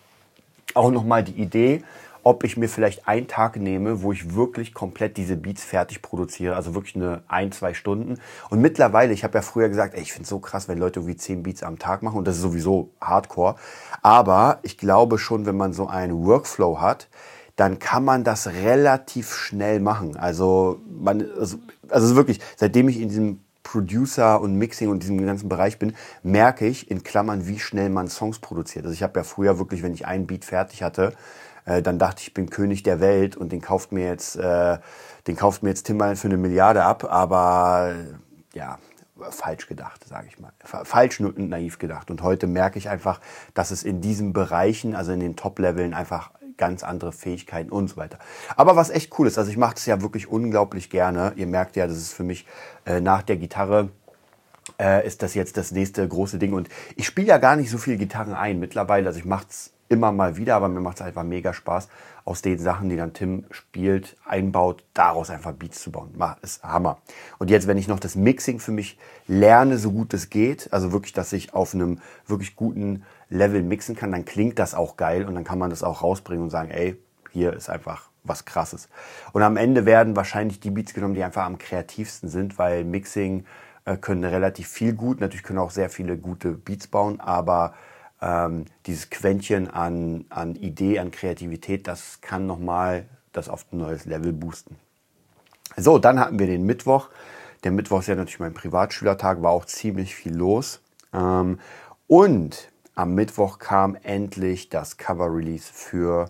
auch 0.75 0.91
nochmal 0.91 1.23
die 1.23 1.41
Idee, 1.41 1.83
ob 2.23 2.43
ich 2.43 2.57
mir 2.57 2.69
vielleicht 2.69 3.07
einen 3.07 3.27
Tag 3.27 3.57
nehme, 3.57 4.01
wo 4.01 4.11
ich 4.11 4.33
wirklich 4.35 4.73
komplett 4.73 5.17
diese 5.17 5.35
Beats 5.35 5.63
fertig 5.63 6.01
produziere, 6.01 6.55
also 6.55 6.73
wirklich 6.73 6.95
eine 6.95 7.21
ein, 7.27 7.51
zwei 7.51 7.73
Stunden. 7.73 8.19
Und 8.49 8.61
mittlerweile, 8.61 9.13
ich 9.13 9.23
habe 9.23 9.37
ja 9.37 9.41
früher 9.41 9.69
gesagt, 9.69 9.93
ey, 9.93 10.01
ich 10.01 10.13
finde 10.13 10.23
es 10.23 10.29
so 10.29 10.39
krass, 10.39 10.67
wenn 10.67 10.77
Leute 10.77 11.01
irgendwie 11.01 11.17
zehn 11.17 11.43
Beats 11.43 11.63
am 11.63 11.79
Tag 11.79 12.01
machen 12.01 12.17
und 12.17 12.27
das 12.27 12.37
ist 12.37 12.41
sowieso 12.41 12.91
Hardcore. 13.01 13.55
Aber 14.01 14.59
ich 14.63 14.77
glaube 14.77 15.17
schon, 15.17 15.45
wenn 15.45 15.57
man 15.57 15.73
so 15.73 15.87
einen 15.87 16.25
Workflow 16.25 16.79
hat, 16.79 17.09
dann 17.55 17.77
kann 17.77 18.03
man 18.03 18.23
das 18.23 18.47
relativ 18.47 19.33
schnell 19.33 19.79
machen. 19.79 20.17
Also 20.17 20.81
man, 20.89 21.25
also, 21.37 21.57
also 21.89 22.15
wirklich, 22.15 22.39
seitdem 22.55 22.89
ich 22.89 22.99
in 22.99 23.09
diesem 23.09 23.39
Producer 23.63 24.41
und 24.41 24.55
Mixing 24.55 24.89
und 24.89 25.03
diesem 25.03 25.25
ganzen 25.25 25.49
Bereich 25.49 25.79
bin, 25.79 25.93
merke 26.21 26.67
ich 26.67 26.91
in 26.91 27.03
Klammern, 27.03 27.47
wie 27.47 27.59
schnell 27.59 27.89
man 27.89 28.07
Songs 28.07 28.39
produziert. 28.39 28.85
Also 28.85 28.93
ich 28.93 29.03
habe 29.03 29.19
ja 29.19 29.23
früher 29.23 29.57
wirklich, 29.57 29.83
wenn 29.83 29.93
ich 29.93 30.05
einen 30.05 30.27
Beat 30.27 30.45
fertig 30.45 30.83
hatte, 30.83 31.13
äh, 31.65 31.81
dann 31.81 31.99
dachte 31.99 32.21
ich, 32.21 32.27
ich 32.29 32.33
bin 32.33 32.49
König 32.49 32.83
der 32.83 32.99
Welt 32.99 33.35
und 33.35 33.51
den 33.51 33.61
kauft 33.61 33.91
mir 33.91 34.05
jetzt, 34.05 34.35
äh, 34.35 34.77
den 35.27 35.35
kauft 35.35 35.63
mir 35.63 35.69
jetzt 35.69 35.83
Tim 35.83 35.97
mal 35.97 36.15
für 36.15 36.27
eine 36.27 36.37
Milliarde 36.37 36.83
ab, 36.83 37.05
aber 37.09 37.93
äh, 37.95 38.57
ja, 38.57 38.79
falsch 39.29 39.67
gedacht, 39.67 40.05
sage 40.07 40.27
ich 40.27 40.39
mal. 40.39 40.51
Falsch 40.63 41.19
und 41.19 41.37
naiv 41.37 41.79
gedacht. 41.79 42.11
Und 42.11 42.21
heute 42.21 42.47
merke 42.47 42.77
ich 42.77 42.89
einfach, 42.89 43.21
dass 43.53 43.71
es 43.71 43.83
in 43.83 44.01
diesen 44.01 44.33
Bereichen, 44.33 44.95
also 44.95 45.11
in 45.11 45.19
den 45.19 45.35
Top-Leveln, 45.35 45.93
einfach 45.93 46.31
ganz 46.57 46.83
andere 46.83 47.11
Fähigkeiten 47.11 47.71
und 47.71 47.89
so 47.89 47.97
weiter. 47.97 48.19
Aber 48.55 48.75
was 48.75 48.89
echt 48.89 49.17
cool 49.17 49.27
ist, 49.27 49.37
also 49.37 49.49
ich 49.49 49.57
mache 49.57 49.75
das 49.75 49.85
ja 49.85 50.01
wirklich 50.01 50.27
unglaublich 50.27 50.89
gerne. 50.89 51.33
Ihr 51.35 51.47
merkt 51.47 51.75
ja, 51.75 51.87
das 51.87 51.97
ist 51.97 52.13
für 52.13 52.23
mich 52.23 52.45
äh, 52.85 53.01
nach 53.01 53.23
der 53.23 53.37
Gitarre 53.37 53.89
äh, 54.79 55.05
ist 55.05 55.23
das 55.23 55.33
jetzt 55.33 55.57
das 55.57 55.71
nächste 55.71 56.07
große 56.07 56.37
Ding. 56.37 56.53
Und 56.53 56.69
ich 56.95 57.05
spiele 57.05 57.27
ja 57.27 57.37
gar 57.37 57.55
nicht 57.55 57.69
so 57.69 57.77
viel 57.77 57.97
Gitarren 57.97 58.33
ein 58.33 58.59
mittlerweile. 58.59 59.07
Also 59.07 59.19
ich 59.19 59.25
mache 59.25 59.45
es 59.49 59.73
immer 59.93 60.11
mal 60.11 60.37
wieder, 60.37 60.55
aber 60.55 60.67
mir 60.67 60.81
macht 60.81 60.97
es 60.97 61.01
einfach 61.01 61.23
mega 61.23 61.53
Spaß, 61.53 61.87
aus 62.25 62.41
den 62.41 62.59
Sachen, 62.59 62.89
die 62.89 62.95
dann 62.95 63.13
Tim 63.13 63.45
spielt, 63.51 64.15
einbaut, 64.25 64.83
daraus 64.93 65.29
einfach 65.29 65.53
Beats 65.53 65.81
zu 65.81 65.91
bauen. 65.91 66.13
Ist 66.41 66.63
Hammer. 66.63 66.97
Und 67.39 67.49
jetzt, 67.49 67.67
wenn 67.67 67.77
ich 67.77 67.87
noch 67.87 67.99
das 67.99 68.15
Mixing 68.15 68.59
für 68.59 68.71
mich 68.71 68.97
lerne, 69.27 69.77
so 69.77 69.91
gut 69.91 70.13
es 70.13 70.29
geht, 70.29 70.71
also 70.71 70.91
wirklich, 70.91 71.13
dass 71.13 71.33
ich 71.33 71.53
auf 71.53 71.73
einem 71.73 71.99
wirklich 72.27 72.55
guten 72.55 73.03
Level 73.29 73.63
mixen 73.63 73.95
kann, 73.95 74.11
dann 74.11 74.25
klingt 74.25 74.59
das 74.59 74.73
auch 74.73 74.97
geil 74.97 75.25
und 75.25 75.35
dann 75.35 75.43
kann 75.43 75.59
man 75.59 75.69
das 75.69 75.83
auch 75.83 76.03
rausbringen 76.03 76.43
und 76.43 76.49
sagen, 76.49 76.71
ey, 76.71 76.97
hier 77.31 77.53
ist 77.53 77.69
einfach 77.69 78.09
was 78.23 78.45
krasses. 78.45 78.89
Und 79.33 79.41
am 79.41 79.57
Ende 79.57 79.85
werden 79.85 80.15
wahrscheinlich 80.15 80.59
die 80.59 80.71
Beats 80.71 80.93
genommen, 80.93 81.15
die 81.15 81.23
einfach 81.23 81.45
am 81.45 81.57
kreativsten 81.57 82.29
sind, 82.29 82.57
weil 82.57 82.85
Mixing 82.85 83.45
äh, 83.85 83.97
können 83.97 84.23
relativ 84.23 84.69
viel 84.69 84.93
gut, 84.93 85.19
natürlich 85.19 85.43
können 85.43 85.59
auch 85.59 85.71
sehr 85.71 85.89
viele 85.89 86.17
gute 86.17 86.51
Beats 86.51 86.87
bauen, 86.87 87.19
aber 87.19 87.73
ähm, 88.23 88.65
dieses 88.85 89.09
Quäntchen 89.09 89.69
an, 89.69 90.25
an 90.29 90.55
Idee, 90.55 90.99
an 90.99 91.11
Kreativität, 91.11 91.87
das 91.87 92.21
kann 92.21 92.47
nochmal 92.47 93.05
das 93.33 93.49
auf 93.49 93.65
ein 93.71 93.77
neues 93.77 94.05
Level 94.05 94.31
boosten. 94.31 94.77
So, 95.75 95.97
dann 95.99 96.19
hatten 96.19 96.39
wir 96.39 96.47
den 96.47 96.65
Mittwoch. 96.65 97.09
Der 97.63 97.71
Mittwoch 97.71 97.99
ist 97.99 98.07
ja 98.07 98.15
natürlich 98.15 98.39
mein 98.39 98.53
Privatschülertag, 98.53 99.41
war 99.41 99.51
auch 99.51 99.65
ziemlich 99.65 100.15
viel 100.15 100.35
los. 100.35 100.81
Ähm, 101.13 101.59
und 102.07 102.71
am 102.95 103.15
Mittwoch 103.15 103.59
kam 103.59 103.97
endlich 104.03 104.69
das 104.69 104.97
Cover-Release 104.97 105.71
für 105.73 106.29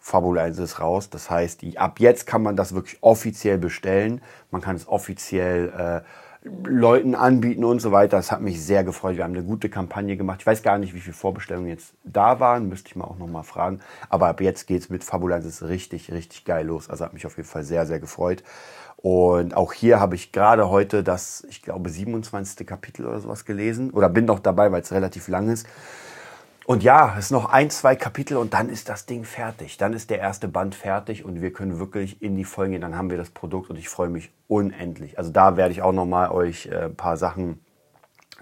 Fabulensis 0.00 0.80
raus. 0.80 1.10
Das 1.10 1.30
heißt, 1.30 1.62
ab 1.76 2.00
jetzt 2.00 2.26
kann 2.26 2.42
man 2.42 2.56
das 2.56 2.74
wirklich 2.74 2.98
offiziell 3.02 3.58
bestellen. 3.58 4.20
Man 4.50 4.60
kann 4.60 4.74
es 4.74 4.88
offiziell 4.88 5.68
äh, 5.68 6.08
Leuten 6.42 7.14
anbieten 7.14 7.64
und 7.64 7.80
so 7.80 7.92
weiter. 7.92 8.16
Das 8.16 8.32
hat 8.32 8.40
mich 8.40 8.64
sehr 8.64 8.82
gefreut. 8.82 9.16
Wir 9.16 9.24
haben 9.24 9.34
eine 9.34 9.44
gute 9.44 9.68
Kampagne 9.68 10.16
gemacht. 10.16 10.38
Ich 10.40 10.46
weiß 10.46 10.62
gar 10.62 10.78
nicht, 10.78 10.94
wie 10.94 11.00
viele 11.00 11.14
Vorbestellungen 11.14 11.68
jetzt 11.68 11.92
da 12.02 12.40
waren. 12.40 12.68
Müsste 12.68 12.88
ich 12.88 12.96
mal 12.96 13.04
auch 13.04 13.18
nochmal 13.18 13.42
fragen. 13.42 13.80
Aber 14.08 14.28
ab 14.28 14.40
jetzt 14.40 14.66
geht 14.66 14.80
es 14.80 14.88
mit 14.88 15.04
Fabulansis 15.04 15.62
richtig, 15.62 16.10
richtig 16.10 16.46
geil 16.46 16.66
los. 16.66 16.88
Also 16.88 17.04
hat 17.04 17.12
mich 17.12 17.26
auf 17.26 17.36
jeden 17.36 17.48
Fall 17.48 17.62
sehr, 17.62 17.84
sehr 17.86 18.00
gefreut. 18.00 18.42
Und 18.96 19.54
auch 19.54 19.74
hier 19.74 20.00
habe 20.00 20.14
ich 20.14 20.32
gerade 20.32 20.70
heute 20.70 21.02
das, 21.02 21.44
ich 21.48 21.62
glaube, 21.62 21.90
27. 21.90 22.66
Kapitel 22.66 23.06
oder 23.06 23.20
sowas 23.20 23.44
gelesen. 23.44 23.90
Oder 23.90 24.08
bin 24.08 24.24
noch 24.24 24.40
dabei, 24.40 24.72
weil 24.72 24.80
es 24.80 24.92
relativ 24.92 25.28
lang 25.28 25.50
ist. 25.50 25.66
Und 26.70 26.84
ja, 26.84 27.16
es 27.18 27.24
ist 27.24 27.30
noch 27.32 27.46
ein, 27.46 27.68
zwei 27.68 27.96
Kapitel 27.96 28.36
und 28.36 28.54
dann 28.54 28.68
ist 28.68 28.88
das 28.88 29.04
Ding 29.04 29.24
fertig. 29.24 29.76
Dann 29.76 29.92
ist 29.92 30.08
der 30.08 30.20
erste 30.20 30.46
Band 30.46 30.76
fertig 30.76 31.24
und 31.24 31.42
wir 31.42 31.52
können 31.52 31.80
wirklich 31.80 32.22
in 32.22 32.36
die 32.36 32.44
Folgen 32.44 32.70
gehen. 32.70 32.80
Dann 32.80 32.96
haben 32.96 33.10
wir 33.10 33.16
das 33.16 33.30
Produkt 33.30 33.70
und 33.70 33.76
ich 33.76 33.88
freue 33.88 34.08
mich 34.08 34.30
unendlich. 34.46 35.18
Also 35.18 35.32
da 35.32 35.56
werde 35.56 35.72
ich 35.72 35.82
auch 35.82 35.90
noch 35.90 36.06
mal 36.06 36.30
euch 36.30 36.66
äh, 36.66 36.84
ein 36.84 36.94
paar 36.94 37.16
Sachen 37.16 37.58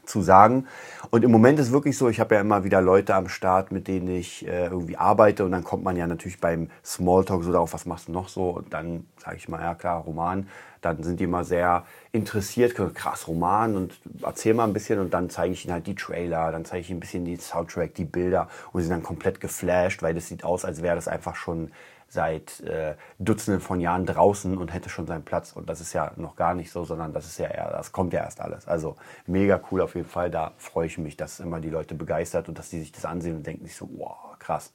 zu 0.09 0.23
sagen. 0.23 0.67
Und 1.11 1.25
im 1.25 1.31
Moment 1.31 1.59
ist 1.59 1.73
wirklich 1.73 1.97
so, 1.97 2.09
ich 2.09 2.21
habe 2.21 2.35
ja 2.35 2.41
immer 2.41 2.65
wieder 2.65 2.81
Leute 2.81 3.15
am 3.15 3.29
Start, 3.29 3.73
mit 3.73 3.89
denen 3.89 4.09
ich 4.09 4.47
äh, 4.47 4.67
irgendwie 4.67 4.97
arbeite 4.97 5.45
und 5.45 5.53
dann 5.53 5.65
kommt 5.65 5.85
man 5.85 5.97
ja 5.97 6.07
natürlich 6.07 6.41
beim 6.41 6.71
Smalltalk 6.85 7.45
so 7.45 7.53
darauf, 7.53 7.73
was 7.73 7.87
machst 7.87 8.09
du 8.09 8.13
noch 8.13 8.29
so? 8.29 8.51
Und 8.51 8.73
dann 8.73 9.07
sage 9.17 9.37
ich 9.37 9.49
mal, 9.49 9.61
ja 9.61 9.75
klar, 9.75 10.03
Roman. 10.03 10.49
Dann 10.81 11.03
sind 11.03 11.19
die 11.19 11.25
immer 11.25 11.43
sehr 11.43 11.85
interessiert, 12.13 12.75
krass 12.95 13.27
Roman 13.27 13.75
und 13.75 14.01
erzähl 14.23 14.55
mal 14.55 14.65
ein 14.65 14.73
bisschen 14.73 15.01
und 15.01 15.13
dann 15.13 15.29
zeige 15.29 15.53
ich 15.53 15.65
ihnen 15.65 15.75
halt 15.75 15.89
die 15.89 15.97
Trailer, 15.97 16.53
dann 16.53 16.65
zeige 16.65 16.83
ich 16.83 16.91
ihnen 16.91 16.99
ein 16.99 17.01
bisschen 17.01 17.25
die 17.25 17.37
Soundtrack, 17.37 17.95
die 17.95 18.05
Bilder 18.05 18.49
und 18.73 18.81
sie 18.81 18.87
sind 18.87 18.95
dann 18.95 19.03
komplett 19.03 19.41
geflasht, 19.41 20.03
weil 20.03 20.15
das 20.15 20.29
sieht 20.29 20.45
aus, 20.45 20.65
als 20.65 20.81
wäre 20.81 20.95
das 20.95 21.09
einfach 21.09 21.35
schon 21.35 21.73
seit 22.09 22.61
äh, 22.61 22.95
Dutzenden 23.19 23.61
von 23.61 23.81
Jahren 23.81 24.07
draußen 24.07 24.57
und 24.57 24.73
hätte 24.73 24.89
schon 24.89 25.07
seinen 25.07 25.25
Platz. 25.25 25.53
Und 25.53 25.69
das 25.69 25.81
ist 25.81 25.93
ja 25.93 26.13
noch 26.17 26.37
gar 26.37 26.55
nicht 26.55 26.71
so, 26.71 26.85
sondern 26.85 27.13
das 27.13 27.27
ist 27.27 27.39
ja 27.39 27.49
eher, 27.49 27.71
das 27.71 27.93
kommt 27.93 28.13
ja 28.15 28.21
erst 28.21 28.41
alles. 28.41 28.67
Also 28.67 28.97
mega 29.27 29.61
cool 29.71 29.83
auf 29.83 29.95
jeden 29.95 30.09
Fall. 30.09 30.31
Da 30.31 30.53
freue 30.57 30.87
ich 30.87 30.97
mich, 30.97 31.17
dass 31.17 31.39
immer 31.41 31.61
die 31.61 31.71
Leute 31.71 31.95
begeistert 31.95 32.49
und 32.49 32.59
dass 32.59 32.71
die 32.71 32.81
sich 32.81 32.93
das 32.93 33.05
ansehen 33.05 33.37
und 33.37 33.47
denken 33.47 33.67
sich 33.67 33.77
so, 33.77 33.89
wow, 33.97 34.39
krass. 34.39 34.73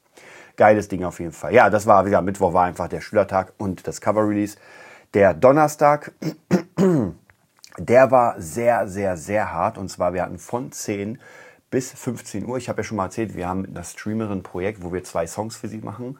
Geiles 0.56 0.88
Ding 0.88 1.04
auf 1.04 1.20
jeden 1.20 1.32
Fall. 1.32 1.54
Ja, 1.54 1.72
das 1.72 1.88
war 1.88 2.06
wieder 2.06 2.22
Mittwoch 2.22 2.54
war 2.54 2.66
einfach 2.66 2.88
der 2.88 3.02
Schülertag 3.02 3.54
und 3.58 3.88
das 3.88 4.00
Cover 4.00 4.28
Release. 4.28 4.58
Der 5.16 5.34
Donnerstag, 5.34 6.12
der 7.78 8.12
war 8.12 8.40
sehr, 8.40 8.88
sehr, 8.88 9.18
sehr 9.18 9.52
hart. 9.52 9.80
Und 9.80 9.90
zwar, 9.90 10.14
wir 10.14 10.22
hatten 10.22 10.38
von 10.38 10.72
10 10.72 11.20
bis 11.72 11.92
15 11.92 12.46
Uhr. 12.46 12.58
Ich 12.58 12.70
habe 12.70 12.82
ja 12.82 12.84
schon 12.84 12.98
mal 12.98 13.06
erzählt, 13.06 13.36
wir 13.36 13.48
haben 13.48 13.74
das 13.74 13.94
Streamerin-Projekt, 13.94 14.84
wo 14.84 14.94
wir 14.94 15.04
zwei 15.04 15.26
Songs 15.26 15.56
für 15.56 15.68
sie 15.68 15.80
machen. 15.80 16.20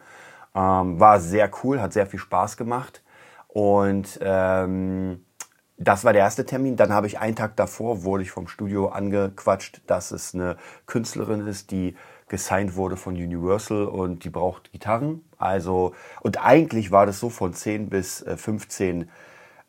Ähm, 0.56 1.00
war 1.00 1.20
sehr 1.20 1.50
cool, 1.64 1.82
hat 1.82 1.94
sehr 1.94 2.08
viel 2.08 2.20
Spaß 2.20 2.58
gemacht. 2.58 3.02
Und 3.48 4.20
ähm, 4.22 5.26
das 5.78 6.04
war 6.04 6.14
der 6.14 6.22
erste 6.22 6.46
Termin. 6.46 6.76
Dann 6.76 6.94
habe 6.94 7.08
ich 7.08 7.20
einen 7.20 7.36
Tag 7.36 7.56
davor, 7.56 8.04
wurde 8.04 8.24
ich 8.24 8.32
vom 8.32 8.48
Studio 8.48 8.90
angequatscht, 8.90 9.82
dass 9.88 10.12
es 10.12 10.34
eine 10.34 10.58
Künstlerin 10.86 11.46
ist, 11.48 11.72
die 11.72 11.96
gesigned 12.28 12.76
wurde 12.76 12.98
von 12.98 13.16
Universal 13.16 13.86
und 13.86 14.24
die 14.24 14.30
braucht 14.30 14.72
Gitarren. 14.72 15.24
Also, 15.38 15.94
und 16.22 16.44
eigentlich 16.44 16.92
war 16.92 17.06
das 17.06 17.20
so 17.20 17.30
von 17.30 17.54
10 17.54 17.90
bis 17.90 18.26
15 18.36 19.10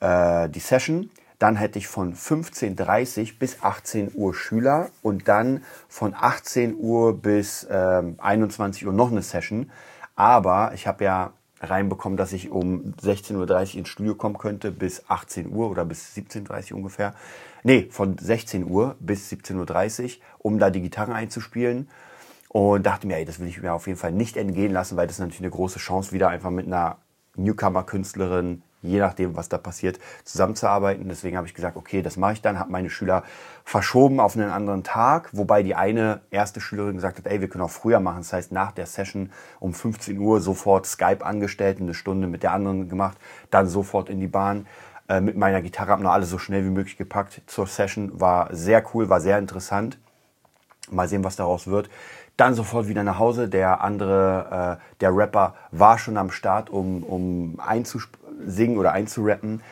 äh, 0.00 0.48
die 0.48 0.60
Session. 0.60 1.10
Dann 1.38 1.56
hätte 1.56 1.78
ich 1.78 1.88
von 1.88 2.14
15.30 2.14 3.38
bis 3.38 3.62
18 3.62 4.12
Uhr 4.14 4.34
Schüler 4.34 4.88
und 5.02 5.28
dann 5.28 5.62
von 5.88 6.14
18 6.18 6.76
Uhr 6.78 7.20
bis 7.20 7.66
ähm, 7.70 8.16
21 8.18 8.86
Uhr 8.86 8.92
noch 8.92 9.10
eine 9.10 9.22
Session. 9.22 9.70
Aber 10.16 10.72
ich 10.74 10.86
habe 10.86 11.04
ja 11.04 11.32
reinbekommen, 11.60 12.16
dass 12.16 12.32
ich 12.32 12.50
um 12.50 12.94
16.30 13.02 13.34
Uhr 13.36 13.78
ins 13.78 13.88
Studio 13.88 14.14
kommen 14.14 14.38
könnte 14.38 14.70
bis 14.70 15.08
18 15.08 15.50
Uhr 15.50 15.70
oder 15.70 15.84
bis 15.84 16.14
17.30 16.14 16.72
Uhr 16.72 16.78
ungefähr. 16.78 17.14
Nee, 17.62 17.88
von 17.90 18.18
16 18.18 18.68
Uhr 18.68 18.96
bis 19.00 19.30
17.30 19.32 20.04
Uhr, 20.04 20.10
um 20.38 20.58
da 20.58 20.70
die 20.70 20.82
Gitarren 20.82 21.12
einzuspielen. 21.12 21.88
Und 22.48 22.86
dachte 22.86 23.08
mir, 23.08 23.16
ey, 23.16 23.24
das 23.24 23.40
will 23.40 23.48
ich 23.48 23.60
mir 23.60 23.72
auf 23.72 23.88
jeden 23.88 23.98
Fall 23.98 24.12
nicht 24.12 24.36
entgehen 24.36 24.72
lassen, 24.72 24.96
weil 24.96 25.08
das 25.08 25.18
natürlich 25.18 25.40
eine 25.40 25.50
große 25.50 25.80
Chance, 25.80 26.12
wieder 26.12 26.28
einfach 26.28 26.50
mit 26.50 26.66
einer 26.66 26.98
Newcomer-Künstlerin 27.36 28.62
je 28.84 28.98
nachdem, 28.98 29.36
was 29.36 29.48
da 29.48 29.58
passiert, 29.58 29.98
zusammenzuarbeiten. 30.24 31.08
Deswegen 31.08 31.36
habe 31.36 31.46
ich 31.46 31.54
gesagt, 31.54 31.76
okay, 31.76 32.02
das 32.02 32.16
mache 32.16 32.34
ich 32.34 32.42
dann, 32.42 32.58
habe 32.58 32.70
meine 32.70 32.90
Schüler 32.90 33.24
verschoben 33.64 34.20
auf 34.20 34.36
einen 34.36 34.50
anderen 34.50 34.84
Tag, 34.84 35.30
wobei 35.32 35.62
die 35.62 35.74
eine 35.74 36.20
erste 36.30 36.60
Schülerin 36.60 36.94
gesagt 36.94 37.18
hat, 37.18 37.26
ey, 37.26 37.40
wir 37.40 37.48
können 37.48 37.64
auch 37.64 37.70
früher 37.70 38.00
machen. 38.00 38.18
Das 38.18 38.32
heißt, 38.32 38.52
nach 38.52 38.72
der 38.72 38.86
Session 38.86 39.30
um 39.60 39.74
15 39.74 40.18
Uhr 40.18 40.40
sofort 40.40 40.86
Skype 40.86 41.24
angestellt, 41.24 41.80
eine 41.80 41.94
Stunde 41.94 42.26
mit 42.26 42.42
der 42.42 42.52
anderen 42.52 42.88
gemacht, 42.88 43.16
dann 43.50 43.66
sofort 43.66 44.08
in 44.08 44.20
die 44.20 44.28
Bahn 44.28 44.66
äh, 45.08 45.20
mit 45.20 45.36
meiner 45.36 45.60
Gitarre, 45.60 45.90
habe 45.90 46.02
noch 46.02 46.12
alles 46.12 46.30
so 46.30 46.38
schnell 46.38 46.64
wie 46.64 46.70
möglich 46.70 46.96
gepackt 46.96 47.42
zur 47.46 47.66
Session. 47.66 48.20
War 48.20 48.54
sehr 48.54 48.82
cool, 48.94 49.08
war 49.08 49.20
sehr 49.20 49.38
interessant. 49.38 49.98
Mal 50.90 51.08
sehen, 51.08 51.24
was 51.24 51.36
daraus 51.36 51.66
wird. 51.66 51.90
Dann 52.36 52.54
sofort 52.54 52.88
wieder 52.88 53.04
nach 53.04 53.18
Hause. 53.18 53.48
Der 53.48 53.82
andere, 53.82 54.78
äh, 54.80 55.00
der 55.00 55.16
Rapper, 55.16 55.54
war 55.70 55.98
schon 55.98 56.16
am 56.16 56.30
Start, 56.30 56.70
um, 56.70 57.02
um 57.02 57.60
einzusingen 58.40 58.78
oder 58.78 58.92
einzurappen. 58.92 59.62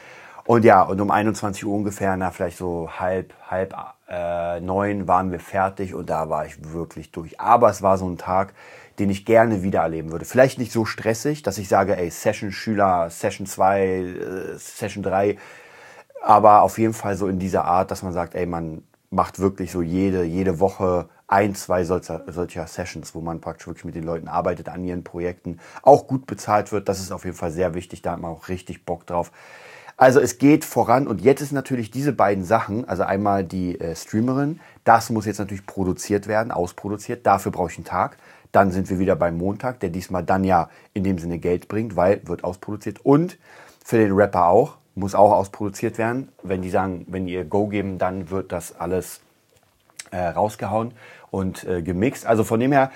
Und 0.45 0.65
ja, 0.65 0.83
und 0.83 1.01
um 1.01 1.11
21 1.11 1.65
Uhr 1.65 1.75
ungefähr, 1.75 2.17
na 2.17 2.31
vielleicht 2.31 2.59
so 2.59 2.89
halb, 2.99 3.33
halb 3.49 3.75
äh, 4.09 4.61
neun 4.61 5.07
waren 5.07 5.31
wir 5.31 5.39
fertig 5.39 5.95
und 5.95 6.11
da 6.11 6.29
war 6.29 6.47
ich 6.47 6.73
wirklich 6.73 7.13
durch. 7.13 7.39
Aber 7.41 7.71
es 7.71 7.81
war 7.81 7.97
so 7.97 8.09
ein 8.09 8.19
Tag, 8.19 8.53
den 8.99 9.09
ich 9.09 9.25
gerne 9.25 9.63
wieder 9.63 9.81
erleben 9.81 10.11
würde. 10.11 10.25
Vielleicht 10.25 10.59
nicht 10.59 10.73
so 10.73 10.85
stressig, 10.85 11.43
dass 11.43 11.59
ich 11.59 11.69
sage, 11.69 11.97
ey, 11.97 12.11
Session-Schüler, 12.11 13.09
Session 13.09 13.47
2, 13.47 13.87
äh, 13.87 14.59
Session 14.59 15.05
3, 15.05 15.39
aber 16.23 16.63
auf 16.63 16.79
jeden 16.79 16.93
Fall 16.93 17.17
so 17.17 17.29
in 17.29 17.39
dieser 17.39 17.65
Art, 17.65 17.91
dass 17.91 18.03
man 18.03 18.13
sagt, 18.13 18.35
ey, 18.35 18.47
man 18.47 18.83
macht 19.11 19.39
wirklich 19.39 19.71
so 19.71 19.81
jede, 19.81 20.25
jede 20.25 20.59
Woche 20.59 21.09
ein, 21.33 21.55
zwei 21.55 21.85
solcher, 21.85 22.25
solcher 22.27 22.67
Sessions, 22.67 23.15
wo 23.15 23.23
man 23.23 23.41
praktisch 23.41 23.67
wirklich 23.67 23.87
mit 23.87 23.95
den 23.95 24.05
Leuten 24.05 24.29
arbeitet 24.29 24.69
an 24.69 24.85
ihren 24.85 25.03
Projekten, 25.03 25.59
auch 25.81 26.07
gut 26.07 26.27
bezahlt 26.27 26.73
wird. 26.73 26.91
Das 26.91 27.01
ist 27.01 27.11
auf 27.11 27.25
jeden 27.25 27.37
Fall 27.37 27.51
sehr 27.51 27.75
wichtig, 27.75 28.03
da 28.03 28.13
hat 28.13 28.21
man 28.21 28.31
auch 28.31 28.49
richtig 28.49 28.85
Bock 28.85 29.07
drauf. 29.07 29.33
Also 29.97 30.21
es 30.21 30.37
geht 30.37 30.65
voran 30.65 31.07
und 31.07 31.23
jetzt 31.23 31.41
ist 31.41 31.53
natürlich 31.53 31.91
diese 31.91 32.13
beiden 32.13 32.45
Sachen, 32.45 32.87
also 32.87 33.05
einmal 33.05 33.45
die 33.45 33.81
äh, 33.81 33.97
Streamerin, 33.97 34.61
das 34.85 35.09
muss 35.09 35.25
jetzt 35.25 35.39
natürlich 35.39 35.65
produziert 35.65 36.27
werden, 36.27 36.53
ausproduziert, 36.53 37.27
dafür 37.27 37.51
brauche 37.51 37.71
ich 37.71 37.79
einen 37.79 37.87
Tag. 37.87 38.19
Dann 38.53 38.71
sind 38.71 38.91
wir 38.91 38.99
wieder 38.99 39.17
beim 39.17 39.39
Montag, 39.39 39.81
der 39.81 39.89
diesmal 39.89 40.23
dann 40.23 40.45
ja 40.45 40.69
in 40.93 41.03
dem 41.03 41.17
Sinne 41.17 41.39
Geld 41.39 41.67
bringt, 41.69 41.97
weil 41.97 42.21
wird 42.27 42.45
ausproduziert 42.45 43.01
und 43.05 43.39
für 43.83 43.97
den 43.97 44.13
Rapper 44.13 44.49
auch, 44.49 44.77
muss 44.95 45.15
auch 45.15 45.33
ausproduziert 45.33 45.97
werden. 45.97 46.29
Wenn 46.43 46.61
die 46.61 46.69
sagen, 46.69 47.07
wenn 47.09 47.27
ihr 47.27 47.47
Go 47.47 47.69
geben, 47.69 47.97
dann 47.97 48.29
wird 48.29 48.53
das 48.53 48.79
alles 48.79 49.22
äh, 50.13 50.29
rausgehauen 50.29 50.95
und 51.31 51.65
äh, 51.65 51.83
gemixt. 51.83 52.27
Also 52.27 52.45
von 52.45 52.61
dem 52.61 52.71
her, 52.71 52.93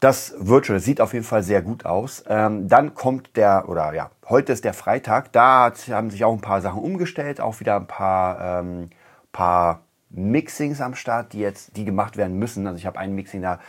das 0.00 0.34
das 0.40 0.84
sieht 0.84 1.00
auf 1.00 1.12
jeden 1.12 1.24
Fall 1.24 1.42
sehr 1.42 1.62
gut 1.62 1.84
aus. 1.84 2.24
Ähm, 2.26 2.68
dann 2.68 2.94
kommt 2.94 3.36
der, 3.36 3.68
oder 3.68 3.92
ja, 3.92 4.10
heute 4.28 4.52
ist 4.52 4.64
der 4.64 4.74
Freitag. 4.74 5.30
Da 5.32 5.72
haben 5.90 6.10
sich 6.10 6.24
auch 6.24 6.32
ein 6.32 6.40
paar 6.40 6.60
Sachen 6.60 6.82
umgestellt, 6.82 7.40
auch 7.40 7.60
wieder 7.60 7.76
ein 7.76 7.86
paar, 7.86 8.60
ähm, 8.60 8.90
paar 9.32 9.82
Mixings 10.10 10.80
am 10.80 10.94
Start, 10.94 11.32
die 11.32 11.40
jetzt, 11.40 11.76
die 11.76 11.84
gemacht 11.84 12.16
werden 12.16 12.38
müssen. 12.38 12.66
Also 12.66 12.78
ich 12.78 12.86
habe 12.86 12.98
ein 12.98 13.14
Mixing 13.14 13.42
da, 13.42 13.60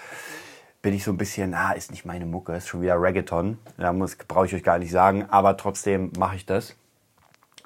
bin 0.81 0.93
ich 0.93 1.03
so 1.03 1.12
ein 1.12 1.17
bisschen, 1.17 1.53
ah, 1.53 1.72
ist 1.72 1.91
nicht 1.91 2.05
meine 2.05 2.25
Mucke, 2.25 2.53
ist 2.55 2.67
schon 2.67 2.81
wieder 2.81 3.01
Reggaeton. 3.01 3.57
Da 3.77 3.93
muss, 3.93 4.15
brauche 4.15 4.45
ich 4.45 4.55
euch 4.55 4.63
gar 4.63 4.79
nicht 4.79 4.91
sagen, 4.91 5.25
aber 5.29 5.55
trotzdem 5.55 6.12
mache 6.17 6.36
ich 6.36 6.45
das. 6.45 6.75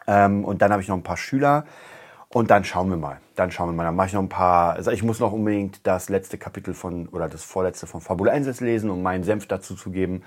Ähm, 0.08 0.46
und 0.46 0.62
dann 0.62 0.72
habe 0.72 0.82
ich 0.82 0.88
noch 0.88 0.96
ein 0.96 1.04
paar 1.04 1.18
Schüler. 1.18 1.66
Und 2.30 2.52
dann 2.52 2.66
schauen 2.66 2.90
wir 2.90 2.98
mal. 2.98 3.20
Dann 3.36 3.52
schauen 3.52 3.70
wir 3.70 3.74
mal. 3.74 3.86
Dann 3.86 3.96
mache 3.96 4.08
ich 4.08 4.14
noch 4.14 4.22
ein 4.22 4.30
paar. 4.30 4.74
Also 4.74 4.92
ich 4.92 5.04
muss 5.04 5.20
noch 5.20 5.32
unbedingt 5.32 5.88
das 5.88 6.10
letzte 6.10 6.38
Kapitel 6.38 6.74
von 6.74 7.08
oder 7.08 7.30
das 7.30 7.44
vorletzte 7.44 7.88
von 7.88 8.02
Fabula 8.02 8.34
1 8.34 8.60
lesen, 8.62 8.90
um 8.90 9.02
meinen 9.02 9.24
Senf 9.24 9.48
dazu 9.48 9.76
zu 9.76 9.92
geben. 9.92 10.24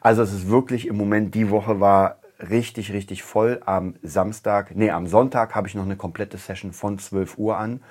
Also 0.00 0.22
es 0.22 0.32
ist 0.32 0.48
wirklich 0.48 0.86
im 0.88 0.96
Moment, 0.96 1.34
die 1.34 1.50
Woche 1.50 1.78
war 1.78 2.16
richtig, 2.50 2.92
richtig 2.92 3.22
voll. 3.22 3.60
Am 3.66 3.94
Samstag, 4.02 4.74
nee, 4.74 4.90
am 4.90 5.06
Sonntag 5.06 5.54
habe 5.54 5.68
ich 5.68 5.74
noch 5.74 5.84
eine 5.84 5.96
komplette 5.96 6.38
Session 6.38 6.72
von 6.72 6.98
12 6.98 7.38
Uhr 7.38 7.56
an. 7.56 7.82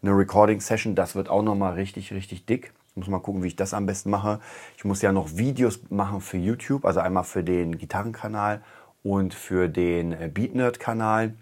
Eine 0.00 0.12
Recording-Session, 0.12 0.94
das 0.94 1.16
wird 1.16 1.28
auch 1.28 1.42
nochmal 1.42 1.74
richtig, 1.74 2.12
richtig 2.12 2.46
dick. 2.46 2.72
Ich 2.90 2.96
muss 2.96 3.08
mal 3.08 3.18
gucken, 3.18 3.42
wie 3.42 3.48
ich 3.48 3.56
das 3.56 3.74
am 3.74 3.86
besten 3.86 4.10
mache. 4.10 4.40
Ich 4.76 4.84
muss 4.84 5.02
ja 5.02 5.12
noch 5.12 5.36
Videos 5.36 5.80
machen 5.90 6.20
für 6.20 6.36
YouTube, 6.36 6.84
also 6.84 7.00
einmal 7.00 7.24
für 7.24 7.42
den 7.42 7.78
Gitarrenkanal 7.78 8.62
und 9.02 9.34
für 9.34 9.68
den 9.68 10.12
äh, 10.12 10.30
BeatNerd-Kanal. 10.32 11.34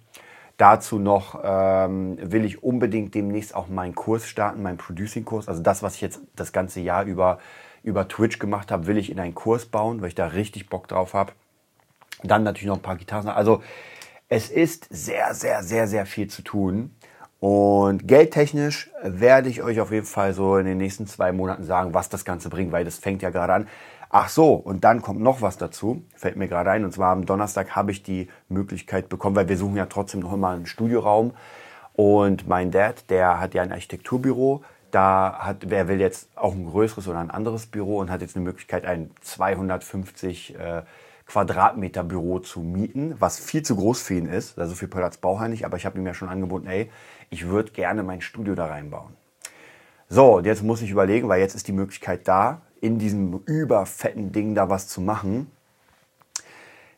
Dazu 0.56 0.98
noch 0.98 1.40
ähm, 1.44 2.16
will 2.20 2.44
ich 2.44 2.62
unbedingt 2.62 3.14
demnächst 3.14 3.54
auch 3.54 3.68
meinen 3.68 3.94
Kurs 3.94 4.26
starten, 4.26 4.62
meinen 4.62 4.78
Producing-Kurs. 4.78 5.48
Also 5.48 5.62
das, 5.62 5.82
was 5.82 5.96
ich 5.96 6.00
jetzt 6.00 6.20
das 6.34 6.52
ganze 6.52 6.80
Jahr 6.80 7.04
über, 7.04 7.38
über 7.82 8.08
Twitch 8.08 8.38
gemacht 8.38 8.70
habe, 8.70 8.86
will 8.86 8.96
ich 8.96 9.10
in 9.10 9.20
einen 9.20 9.34
Kurs 9.34 9.66
bauen, 9.66 10.00
weil 10.00 10.08
ich 10.08 10.14
da 10.14 10.28
richtig 10.28 10.70
Bock 10.70 10.88
drauf 10.88 11.12
habe. 11.12 11.32
Dann 12.22 12.42
natürlich 12.42 12.68
noch 12.68 12.76
ein 12.76 12.82
paar 12.82 12.96
Gitarren. 12.96 13.28
Also 13.28 13.62
es 14.28 14.48
ist 14.48 14.86
sehr, 14.90 15.34
sehr, 15.34 15.62
sehr, 15.62 15.86
sehr 15.86 16.06
viel 16.06 16.28
zu 16.28 16.42
tun. 16.42 16.94
Und 17.38 18.08
geldtechnisch 18.08 18.90
werde 19.02 19.48
ich 19.48 19.62
euch 19.62 19.80
auf 19.80 19.92
jeden 19.92 20.06
Fall 20.06 20.32
so 20.32 20.56
in 20.56 20.66
den 20.66 20.78
nächsten 20.78 21.06
zwei 21.06 21.32
Monaten 21.32 21.64
sagen, 21.64 21.92
was 21.92 22.08
das 22.08 22.24
Ganze 22.24 22.48
bringt, 22.48 22.72
weil 22.72 22.84
das 22.84 22.96
fängt 22.96 23.22
ja 23.22 23.30
gerade 23.30 23.52
an. 23.52 23.68
Ach 24.08 24.28
so, 24.28 24.54
und 24.54 24.84
dann 24.84 25.02
kommt 25.02 25.20
noch 25.20 25.42
was 25.42 25.58
dazu, 25.58 26.02
fällt 26.14 26.36
mir 26.36 26.48
gerade 26.48 26.70
ein. 26.70 26.84
Und 26.84 26.92
zwar 26.92 27.12
am 27.12 27.26
Donnerstag 27.26 27.76
habe 27.76 27.90
ich 27.90 28.02
die 28.02 28.28
Möglichkeit 28.48 29.08
bekommen, 29.08 29.36
weil 29.36 29.48
wir 29.48 29.58
suchen 29.58 29.76
ja 29.76 29.86
trotzdem 29.86 30.20
noch 30.20 30.32
immer 30.32 30.50
einen 30.50 30.66
Studioraum. 30.66 31.32
Und 31.92 32.46
mein 32.46 32.70
Dad, 32.70 33.10
der 33.10 33.40
hat 33.40 33.54
ja 33.54 33.62
ein 33.62 33.72
Architekturbüro. 33.72 34.62
Da 34.90 35.38
hat, 35.40 35.68
wer 35.68 35.88
will 35.88 36.00
jetzt 36.00 36.28
auch 36.36 36.54
ein 36.54 36.66
größeres 36.66 37.08
oder 37.08 37.18
ein 37.18 37.30
anderes 37.30 37.66
Büro 37.66 37.98
und 37.98 38.10
hat 38.10 38.22
jetzt 38.22 38.36
eine 38.36 38.44
Möglichkeit, 38.44 38.86
ein 38.86 39.10
250 39.20 40.58
äh, 40.58 40.82
Quadratmeter 41.26 42.04
Büro 42.04 42.38
zu 42.38 42.60
mieten, 42.60 43.16
was 43.18 43.38
viel 43.40 43.62
zu 43.62 43.74
groß 43.74 44.00
für 44.00 44.14
ihn 44.14 44.26
ist. 44.26 44.58
Also 44.58 44.74
viel 44.74 44.88
Platz 44.88 45.16
braucht 45.16 45.42
er 45.42 45.48
nicht, 45.48 45.64
aber 45.64 45.76
ich 45.76 45.84
habe 45.84 45.98
ihm 45.98 46.06
ja 46.06 46.14
schon 46.14 46.28
angeboten, 46.28 46.68
ey, 46.68 46.88
ich 47.30 47.46
würde 47.46 47.72
gerne 47.72 48.02
mein 48.02 48.20
Studio 48.20 48.54
da 48.54 48.66
reinbauen. 48.66 49.14
So, 50.08 50.36
und 50.36 50.46
jetzt 50.46 50.62
muss 50.62 50.82
ich 50.82 50.90
überlegen, 50.90 51.28
weil 51.28 51.40
jetzt 51.40 51.54
ist 51.54 51.66
die 51.66 51.72
Möglichkeit 51.72 52.28
da, 52.28 52.62
in 52.80 52.98
diesem 52.98 53.40
überfetten 53.46 54.32
Ding 54.32 54.54
da 54.54 54.68
was 54.68 54.86
zu 54.88 55.00
machen. 55.00 55.50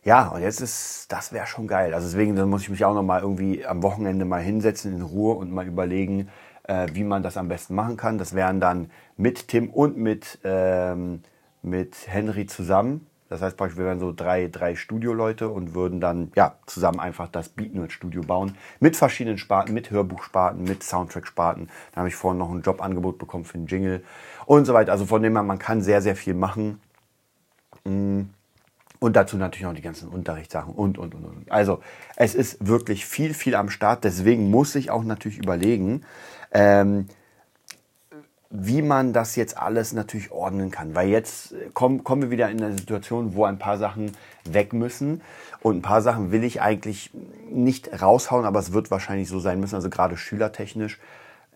Ja, 0.04 0.28
und 0.28 0.42
jetzt 0.42 0.60
ist, 0.60 1.06
das 1.08 1.32
wäre 1.32 1.46
schon 1.46 1.66
geil. 1.66 1.94
Also 1.94 2.06
deswegen 2.06 2.36
dann 2.36 2.48
muss 2.48 2.62
ich 2.62 2.70
mich 2.70 2.84
auch 2.84 2.94
noch 2.94 3.02
mal 3.02 3.22
irgendwie 3.22 3.66
am 3.66 3.82
Wochenende 3.82 4.24
mal 4.24 4.42
hinsetzen 4.42 4.94
in 4.94 5.02
Ruhe 5.02 5.34
und 5.34 5.52
mal 5.52 5.66
überlegen, 5.66 6.28
äh, 6.64 6.86
wie 6.92 7.04
man 7.04 7.22
das 7.22 7.36
am 7.36 7.48
besten 7.48 7.74
machen 7.74 7.96
kann. 7.96 8.18
Das 8.18 8.34
wären 8.34 8.60
dann 8.60 8.90
mit 9.16 9.48
Tim 9.48 9.70
und 9.70 9.96
mit, 9.96 10.38
ähm, 10.44 11.22
mit 11.62 11.96
Henry 12.06 12.46
zusammen. 12.46 13.06
Das 13.28 13.42
heißt 13.42 13.58
wir 13.58 13.76
wären 13.76 14.00
so 14.00 14.12
drei, 14.12 14.48
drei 14.48 14.74
Studioleute 14.74 15.48
und 15.48 15.74
würden 15.74 16.00
dann 16.00 16.32
ja 16.34 16.56
zusammen 16.66 16.98
einfach 17.00 17.28
das 17.28 17.48
Beatnerd 17.50 17.92
Studio 17.92 18.22
bauen. 18.22 18.56
Mit 18.80 18.96
verschiedenen 18.96 19.38
Sparten, 19.38 19.74
mit 19.74 19.90
Hörbuchsparten, 19.90 20.64
mit 20.64 20.82
Soundtrack-Sparten. 20.82 21.68
Da 21.92 21.98
habe 21.98 22.08
ich 22.08 22.16
vorhin 22.16 22.38
noch 22.38 22.50
ein 22.50 22.62
Jobangebot 22.62 23.18
bekommen 23.18 23.44
für 23.44 23.58
einen 23.58 23.66
Jingle 23.66 24.02
und 24.46 24.64
so 24.64 24.72
weiter. 24.72 24.92
Also 24.92 25.04
von 25.04 25.22
dem 25.22 25.34
her, 25.34 25.42
man 25.42 25.58
kann 25.58 25.82
sehr, 25.82 26.00
sehr 26.00 26.16
viel 26.16 26.34
machen. 26.34 26.80
Mm. 27.84 28.22
Und 29.00 29.14
dazu 29.14 29.36
natürlich 29.36 29.64
noch 29.64 29.74
die 29.74 29.82
ganzen 29.82 30.08
Unterrichtssachen 30.08 30.74
und, 30.74 30.98
und, 30.98 31.14
und, 31.14 31.24
und. 31.24 31.52
Also 31.52 31.80
es 32.16 32.34
ist 32.34 32.66
wirklich 32.66 33.06
viel, 33.06 33.32
viel 33.32 33.54
am 33.54 33.70
Start. 33.70 34.02
Deswegen 34.02 34.50
muss 34.50 34.74
ich 34.74 34.90
auch 34.90 35.04
natürlich 35.04 35.38
überlegen, 35.38 36.02
ähm, 36.50 37.06
wie 38.50 38.80
man 38.80 39.12
das 39.12 39.36
jetzt 39.36 39.58
alles 39.58 39.92
natürlich 39.92 40.30
ordnen 40.30 40.70
kann. 40.70 40.94
Weil 40.94 41.08
jetzt 41.08 41.54
kommen, 41.74 42.02
kommen 42.02 42.22
wir 42.22 42.30
wieder 42.30 42.50
in 42.50 42.62
eine 42.62 42.78
Situation, 42.78 43.34
wo 43.34 43.44
ein 43.44 43.58
paar 43.58 43.76
Sachen 43.76 44.12
weg 44.44 44.72
müssen. 44.72 45.20
Und 45.60 45.78
ein 45.78 45.82
paar 45.82 46.00
Sachen 46.02 46.30
will 46.32 46.44
ich 46.44 46.62
eigentlich 46.62 47.10
nicht 47.50 48.00
raushauen, 48.00 48.46
aber 48.46 48.58
es 48.58 48.72
wird 48.72 48.90
wahrscheinlich 48.90 49.28
so 49.28 49.38
sein 49.38 49.60
müssen. 49.60 49.74
Also 49.74 49.90
gerade 49.90 50.16
schülertechnisch 50.16 50.98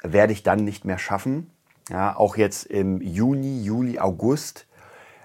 werde 0.03 0.33
ich 0.33 0.43
dann 0.43 0.65
nicht 0.65 0.85
mehr 0.85 0.99
schaffen. 0.99 1.51
Ja, 1.89 2.17
auch 2.17 2.37
jetzt 2.37 2.67
im 2.67 3.01
Juni, 3.01 3.63
Juli, 3.63 3.99
August 3.99 4.67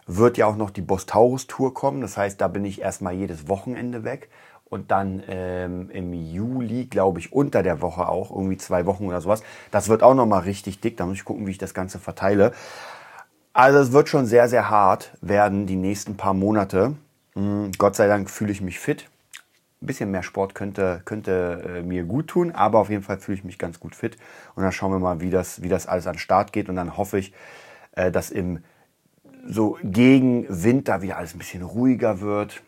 wird 0.05 0.37
ja 0.37 0.45
auch 0.45 0.55
noch 0.55 0.69
die 0.69 0.81
Bostaurus 0.81 1.47
Tour 1.47 1.73
kommen. 1.73 2.01
Das 2.01 2.15
heißt, 2.15 2.39
da 2.39 2.47
bin 2.47 2.63
ich 2.63 2.81
erstmal 2.81 3.13
jedes 3.13 3.49
Wochenende 3.49 4.03
weg 4.03 4.29
und 4.69 4.91
dann 4.91 5.23
ähm, 5.27 5.89
im 5.91 6.13
Juli, 6.13 6.85
glaube 6.85 7.19
ich, 7.19 7.31
unter 7.31 7.63
der 7.63 7.81
Woche 7.81 8.07
auch, 8.07 8.31
irgendwie 8.31 8.57
zwei 8.57 8.85
Wochen 8.85 9.05
oder 9.05 9.21
sowas. 9.21 9.43
Das 9.71 9.87
wird 9.89 10.03
auch 10.03 10.13
nochmal 10.13 10.41
richtig 10.41 10.81
dick. 10.81 10.97
Da 10.97 11.05
muss 11.05 11.17
ich 11.17 11.25
gucken, 11.25 11.47
wie 11.47 11.51
ich 11.51 11.57
das 11.57 11.73
Ganze 11.73 11.99
verteile. 11.99 12.51
Also 13.53 13.79
es 13.79 13.91
wird 13.91 14.09
schon 14.09 14.25
sehr, 14.25 14.49
sehr 14.49 14.69
hart 14.69 15.11
werden 15.21 15.65
die 15.65 15.75
nächsten 15.75 16.17
paar 16.17 16.33
Monate. 16.33 16.95
Mhm, 17.35 17.71
Gott 17.77 17.95
sei 17.95 18.07
Dank 18.07 18.29
fühle 18.29 18.51
ich 18.51 18.61
mich 18.61 18.79
fit. 18.79 19.09
Ein 19.81 19.87
bisschen 19.87 20.11
mehr 20.11 20.23
Sport 20.23 20.53
könnte, 20.53 21.01
könnte 21.05 21.77
äh, 21.77 21.81
mir 21.81 22.03
gut 22.03 22.27
tun, 22.27 22.51
aber 22.51 22.79
auf 22.79 22.89
jeden 22.89 23.03
Fall 23.03 23.19
fühle 23.19 23.37
ich 23.37 23.43
mich 23.43 23.59
ganz 23.59 23.79
gut 23.79 23.95
fit. 23.95 24.17
Und 24.55 24.63
dann 24.63 24.71
schauen 24.71 24.91
wir 24.91 24.99
mal, 24.99 25.21
wie 25.21 25.29
das, 25.29 25.61
wie 25.61 25.69
das 25.69 25.87
alles 25.87 26.07
an 26.07 26.13
den 26.13 26.19
Start 26.19 26.51
geht. 26.51 26.67
Und 26.67 26.75
dann 26.75 26.97
hoffe 26.97 27.19
ich, 27.19 27.33
äh, 27.93 28.11
dass 28.11 28.31
im 28.31 28.63
so 29.47 29.77
gegen 29.81 30.45
Winter 30.49 31.01
wieder 31.01 31.17
alles 31.17 31.33
ein 31.33 31.37
bisschen 31.37 31.63
ruhiger 31.63 32.19
wird 32.19 32.61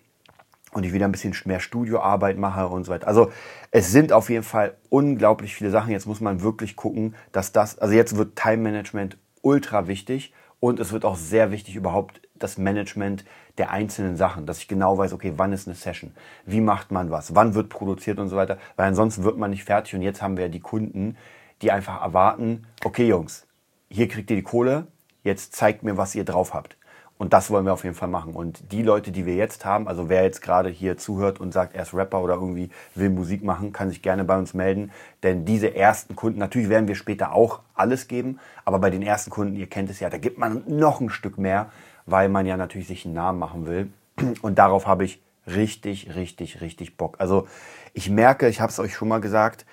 und 0.71 0.85
ich 0.85 0.93
wieder 0.93 1.05
ein 1.05 1.11
bisschen 1.11 1.35
mehr 1.45 1.59
Studioarbeit 1.59 2.37
mache 2.37 2.67
und 2.67 2.83
so 2.83 2.91
weiter. 2.91 3.07
Also 3.07 3.31
es 3.71 3.91
sind 3.91 4.13
auf 4.13 4.29
jeden 4.29 4.43
Fall 4.43 4.75
unglaublich 4.89 5.55
viele 5.55 5.69
Sachen. 5.71 5.91
Jetzt 5.91 6.05
muss 6.05 6.21
man 6.21 6.41
wirklich 6.41 6.75
gucken, 6.75 7.15
dass 7.31 7.51
das, 7.51 7.79
also 7.79 7.93
jetzt 7.93 8.17
wird 8.17 8.35
Time 8.35 8.57
Management 8.57 9.17
ultra 9.41 9.87
wichtig 9.87 10.33
und 10.59 10.79
es 10.79 10.91
wird 10.91 11.05
auch 11.05 11.15
sehr 11.15 11.51
wichtig 11.51 11.75
überhaupt 11.75 12.21
das 12.35 12.57
Management 12.57 13.25
der 13.57 13.71
einzelnen 13.71 14.15
Sachen, 14.15 14.45
dass 14.45 14.59
ich 14.59 14.67
genau 14.67 14.97
weiß, 14.97 15.13
okay, 15.13 15.33
wann 15.35 15.51
ist 15.53 15.67
eine 15.67 15.75
Session, 15.75 16.11
wie 16.45 16.61
macht 16.61 16.91
man 16.91 17.11
was, 17.11 17.35
wann 17.35 17.55
wird 17.55 17.69
produziert 17.69 18.19
und 18.19 18.29
so 18.29 18.35
weiter, 18.35 18.57
weil 18.75 18.87
ansonsten 18.87 19.23
wird 19.23 19.37
man 19.37 19.51
nicht 19.51 19.65
fertig 19.65 19.95
und 19.95 20.01
jetzt 20.01 20.21
haben 20.21 20.37
wir 20.37 20.45
ja 20.45 20.49
die 20.49 20.61
Kunden, 20.61 21.17
die 21.61 21.71
einfach 21.71 22.01
erwarten, 22.01 22.67
okay 22.85 23.07
Jungs, 23.07 23.47
hier 23.89 24.07
kriegt 24.07 24.29
ihr 24.29 24.37
die 24.37 24.43
Kohle, 24.43 24.87
jetzt 25.23 25.55
zeigt 25.55 25.83
mir, 25.83 25.97
was 25.97 26.15
ihr 26.15 26.23
drauf 26.23 26.53
habt. 26.53 26.77
Und 27.19 27.33
das 27.33 27.51
wollen 27.51 27.65
wir 27.65 27.73
auf 27.73 27.83
jeden 27.83 27.97
Fall 27.97 28.07
machen. 28.07 28.33
Und 28.33 28.71
die 28.71 28.81
Leute, 28.81 29.11
die 29.11 29.25
wir 29.25 29.35
jetzt 29.35 29.65
haben, 29.65 29.89
also 29.89 30.07
wer 30.07 30.23
jetzt 30.23 30.41
gerade 30.41 30.69
hier 30.69 30.97
zuhört 30.97 31.41
und 31.41 31.51
sagt, 31.51 31.75
er 31.75 31.83
ist 31.83 31.93
Rapper 31.93 32.21
oder 32.21 32.35
irgendwie 32.35 32.69
will 32.95 33.09
Musik 33.09 33.43
machen, 33.43 33.73
kann 33.73 33.89
sich 33.89 34.01
gerne 34.01 34.23
bei 34.23 34.37
uns 34.37 34.53
melden. 34.53 34.89
Denn 35.21 35.43
diese 35.43 35.75
ersten 35.75 36.15
Kunden, 36.15 36.39
natürlich 36.39 36.69
werden 36.69 36.87
wir 36.87 36.95
später 36.95 37.33
auch 37.33 37.59
alles 37.75 38.07
geben, 38.07 38.39
aber 38.63 38.79
bei 38.79 38.89
den 38.89 39.01
ersten 39.01 39.31
Kunden, 39.31 39.57
ihr 39.57 39.67
kennt 39.67 39.89
es 39.89 39.99
ja, 39.99 40.09
da 40.09 40.17
gibt 40.17 40.37
man 40.37 40.63
noch 40.65 41.01
ein 41.01 41.09
Stück 41.09 41.37
mehr, 41.37 41.69
weil 42.05 42.29
man 42.29 42.45
ja 42.45 42.55
natürlich 42.55 42.87
sich 42.87 43.03
einen 43.03 43.15
Namen 43.15 43.37
machen 43.37 43.67
will. 43.67 43.91
Und 44.41 44.57
darauf 44.57 44.87
habe 44.87 45.03
ich 45.03 45.21
richtig, 45.45 46.15
richtig, 46.15 46.61
richtig 46.61 46.95
Bock. 46.95 47.17
Also 47.19 47.49
ich 47.93 48.09
merke, 48.09 48.47
ich 48.47 48.61
habe 48.61 48.71
es 48.71 48.79
euch 48.79 48.95
schon 48.95 49.09
mal 49.09 49.19
gesagt, 49.19 49.65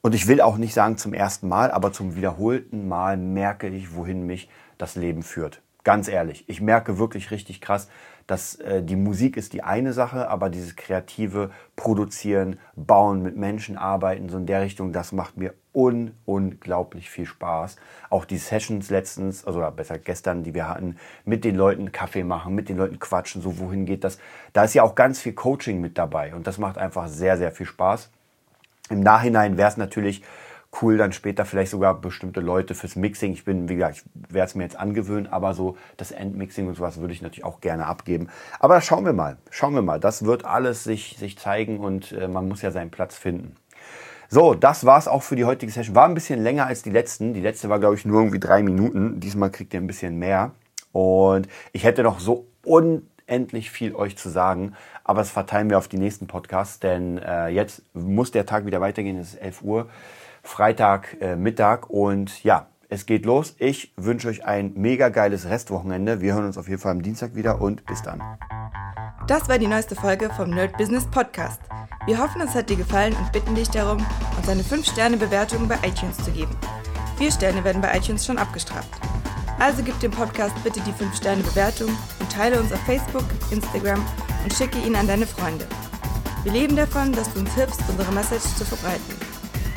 und 0.00 0.14
ich 0.14 0.26
will 0.26 0.40
auch 0.40 0.56
nicht 0.58 0.74
sagen 0.74 0.98
zum 0.98 1.12
ersten 1.14 1.48
Mal, 1.48 1.70
aber 1.70 1.92
zum 1.92 2.14
wiederholten 2.14 2.88
Mal 2.88 3.16
merke 3.16 3.68
ich, 3.68 3.94
wohin 3.94 4.26
mich 4.26 4.50
das 4.76 4.96
Leben 4.96 5.22
führt. 5.22 5.62
Ganz 5.84 6.08
ehrlich, 6.08 6.44
ich 6.48 6.62
merke 6.62 6.98
wirklich 6.98 7.30
richtig 7.30 7.60
krass, 7.60 7.88
dass 8.26 8.54
äh, 8.56 8.82
die 8.82 8.96
Musik 8.96 9.36
ist 9.36 9.52
die 9.52 9.62
eine 9.62 9.92
Sache, 9.92 10.28
aber 10.28 10.48
dieses 10.48 10.76
kreative 10.76 11.50
Produzieren, 11.76 12.58
Bauen, 12.74 13.22
mit 13.22 13.36
Menschen 13.36 13.76
arbeiten, 13.76 14.30
so 14.30 14.38
in 14.38 14.46
der 14.46 14.62
Richtung, 14.62 14.92
das 14.92 15.12
macht 15.12 15.36
mir 15.36 15.52
un 15.74 16.12
unglaublich 16.24 17.10
viel 17.10 17.26
Spaß. 17.26 17.76
Auch 18.08 18.24
die 18.24 18.38
Sessions 18.38 18.88
letztens, 18.88 19.46
also 19.46 19.60
besser 19.76 19.98
gestern, 19.98 20.42
die 20.42 20.54
wir 20.54 20.68
hatten, 20.68 20.96
mit 21.26 21.44
den 21.44 21.54
Leuten 21.54 21.92
Kaffee 21.92 22.24
machen, 22.24 22.54
mit 22.54 22.70
den 22.70 22.78
Leuten 22.78 22.98
quatschen, 22.98 23.42
so 23.42 23.58
wohin 23.58 23.84
geht 23.84 24.04
das. 24.04 24.18
Da 24.54 24.64
ist 24.64 24.72
ja 24.72 24.84
auch 24.84 24.94
ganz 24.94 25.20
viel 25.20 25.34
Coaching 25.34 25.82
mit 25.82 25.98
dabei 25.98 26.34
und 26.34 26.46
das 26.46 26.56
macht 26.56 26.78
einfach 26.78 27.08
sehr, 27.08 27.36
sehr 27.36 27.52
viel 27.52 27.66
Spaß. 27.66 28.10
Im 28.88 29.00
Nachhinein 29.00 29.58
wäre 29.58 29.68
es 29.68 29.76
natürlich 29.76 30.22
cool, 30.82 30.96
dann 30.96 31.12
später 31.12 31.44
vielleicht 31.44 31.70
sogar 31.70 32.00
bestimmte 32.00 32.40
Leute 32.40 32.74
fürs 32.74 32.96
Mixing. 32.96 33.32
Ich 33.32 33.44
bin, 33.44 33.68
wie 33.68 33.74
gesagt, 33.74 33.96
ich 33.96 34.34
werde 34.34 34.48
es 34.48 34.54
mir 34.54 34.64
jetzt 34.64 34.78
angewöhnen, 34.78 35.26
aber 35.26 35.54
so 35.54 35.76
das 35.96 36.10
Endmixing 36.10 36.68
und 36.68 36.74
sowas 36.74 36.98
würde 36.98 37.12
ich 37.12 37.22
natürlich 37.22 37.44
auch 37.44 37.60
gerne 37.60 37.86
abgeben. 37.86 38.28
Aber 38.60 38.80
schauen 38.80 39.04
wir 39.04 39.12
mal, 39.12 39.38
schauen 39.50 39.74
wir 39.74 39.82
mal. 39.82 40.00
Das 40.00 40.24
wird 40.24 40.44
alles 40.44 40.84
sich, 40.84 41.16
sich 41.18 41.38
zeigen 41.38 41.80
und 41.80 42.12
äh, 42.12 42.28
man 42.28 42.48
muss 42.48 42.62
ja 42.62 42.70
seinen 42.70 42.90
Platz 42.90 43.16
finden. 43.16 43.56
So, 44.28 44.54
das 44.54 44.84
war's 44.84 45.06
auch 45.06 45.22
für 45.22 45.36
die 45.36 45.44
heutige 45.44 45.70
Session. 45.70 45.94
War 45.94 46.06
ein 46.06 46.14
bisschen 46.14 46.42
länger 46.42 46.66
als 46.66 46.82
die 46.82 46.90
letzten. 46.90 47.34
Die 47.34 47.40
letzte 47.40 47.68
war, 47.68 47.78
glaube 47.78 47.94
ich, 47.94 48.04
nur 48.04 48.20
irgendwie 48.20 48.40
drei 48.40 48.62
Minuten. 48.62 49.20
Diesmal 49.20 49.50
kriegt 49.50 49.74
ihr 49.74 49.80
ein 49.80 49.86
bisschen 49.86 50.18
mehr. 50.18 50.52
Und 50.92 51.48
ich 51.72 51.84
hätte 51.84 52.02
noch 52.02 52.20
so 52.20 52.46
unendlich 52.64 53.70
viel 53.70 53.94
euch 53.94 54.16
zu 54.16 54.28
sagen, 54.28 54.74
aber 55.04 55.20
es 55.20 55.30
verteilen 55.30 55.68
wir 55.70 55.78
auf 55.78 55.88
die 55.88 55.98
nächsten 55.98 56.26
Podcasts, 56.26 56.80
denn 56.80 57.18
äh, 57.18 57.48
jetzt 57.48 57.82
muss 57.94 58.30
der 58.30 58.46
Tag 58.46 58.64
wieder 58.64 58.80
weitergehen. 58.80 59.18
Es 59.18 59.34
ist 59.34 59.40
11 59.40 59.62
Uhr. 59.62 59.88
Freitag 60.44 61.16
äh, 61.20 61.36
und 61.88 62.44
ja, 62.44 62.68
es 62.88 63.06
geht 63.06 63.24
los. 63.26 63.56
Ich 63.58 63.92
wünsche 63.96 64.28
euch 64.28 64.44
ein 64.44 64.72
mega 64.76 65.08
geiles 65.08 65.48
Restwochenende. 65.48 66.20
Wir 66.20 66.34
hören 66.34 66.46
uns 66.46 66.58
auf 66.58 66.68
jeden 66.68 66.80
Fall 66.80 66.92
am 66.92 67.02
Dienstag 67.02 67.34
wieder 67.34 67.60
und 67.60 67.84
bis 67.86 68.02
dann. 68.02 68.22
Das 69.26 69.48
war 69.48 69.58
die 69.58 69.66
neueste 69.66 69.96
Folge 69.96 70.30
vom 70.36 70.50
Nerd 70.50 70.76
Business 70.76 71.06
Podcast. 71.10 71.60
Wir 72.06 72.18
hoffen, 72.18 72.42
es 72.42 72.54
hat 72.54 72.68
dir 72.68 72.76
gefallen 72.76 73.16
und 73.16 73.32
bitten 73.32 73.54
dich 73.54 73.70
darum, 73.70 74.04
uns 74.36 74.48
eine 74.48 74.62
5-Sterne-Bewertung 74.62 75.66
bei 75.66 75.76
iTunes 75.76 76.18
zu 76.18 76.30
geben. 76.30 76.54
Vier 77.16 77.32
Sterne 77.32 77.64
werden 77.64 77.80
bei 77.80 77.96
iTunes 77.96 78.26
schon 78.26 78.36
abgestraft. 78.36 78.90
Also 79.58 79.82
gib 79.82 79.98
dem 80.00 80.10
Podcast 80.10 80.54
bitte 80.62 80.80
die 80.80 80.92
5-Sterne-Bewertung 80.92 81.88
und 82.20 82.30
teile 82.30 82.60
uns 82.60 82.72
auf 82.72 82.80
Facebook, 82.80 83.24
Instagram 83.50 84.04
und 84.42 84.52
schicke 84.52 84.78
ihn 84.78 84.94
an 84.94 85.06
deine 85.06 85.26
Freunde. 85.26 85.66
Wir 86.42 86.52
leben 86.52 86.76
davon, 86.76 87.12
dass 87.12 87.32
du 87.32 87.40
uns 87.40 87.54
hilfst, 87.54 87.80
unsere 87.88 88.12
Message 88.12 88.44
zu 88.56 88.64
verbreiten. 88.66 89.23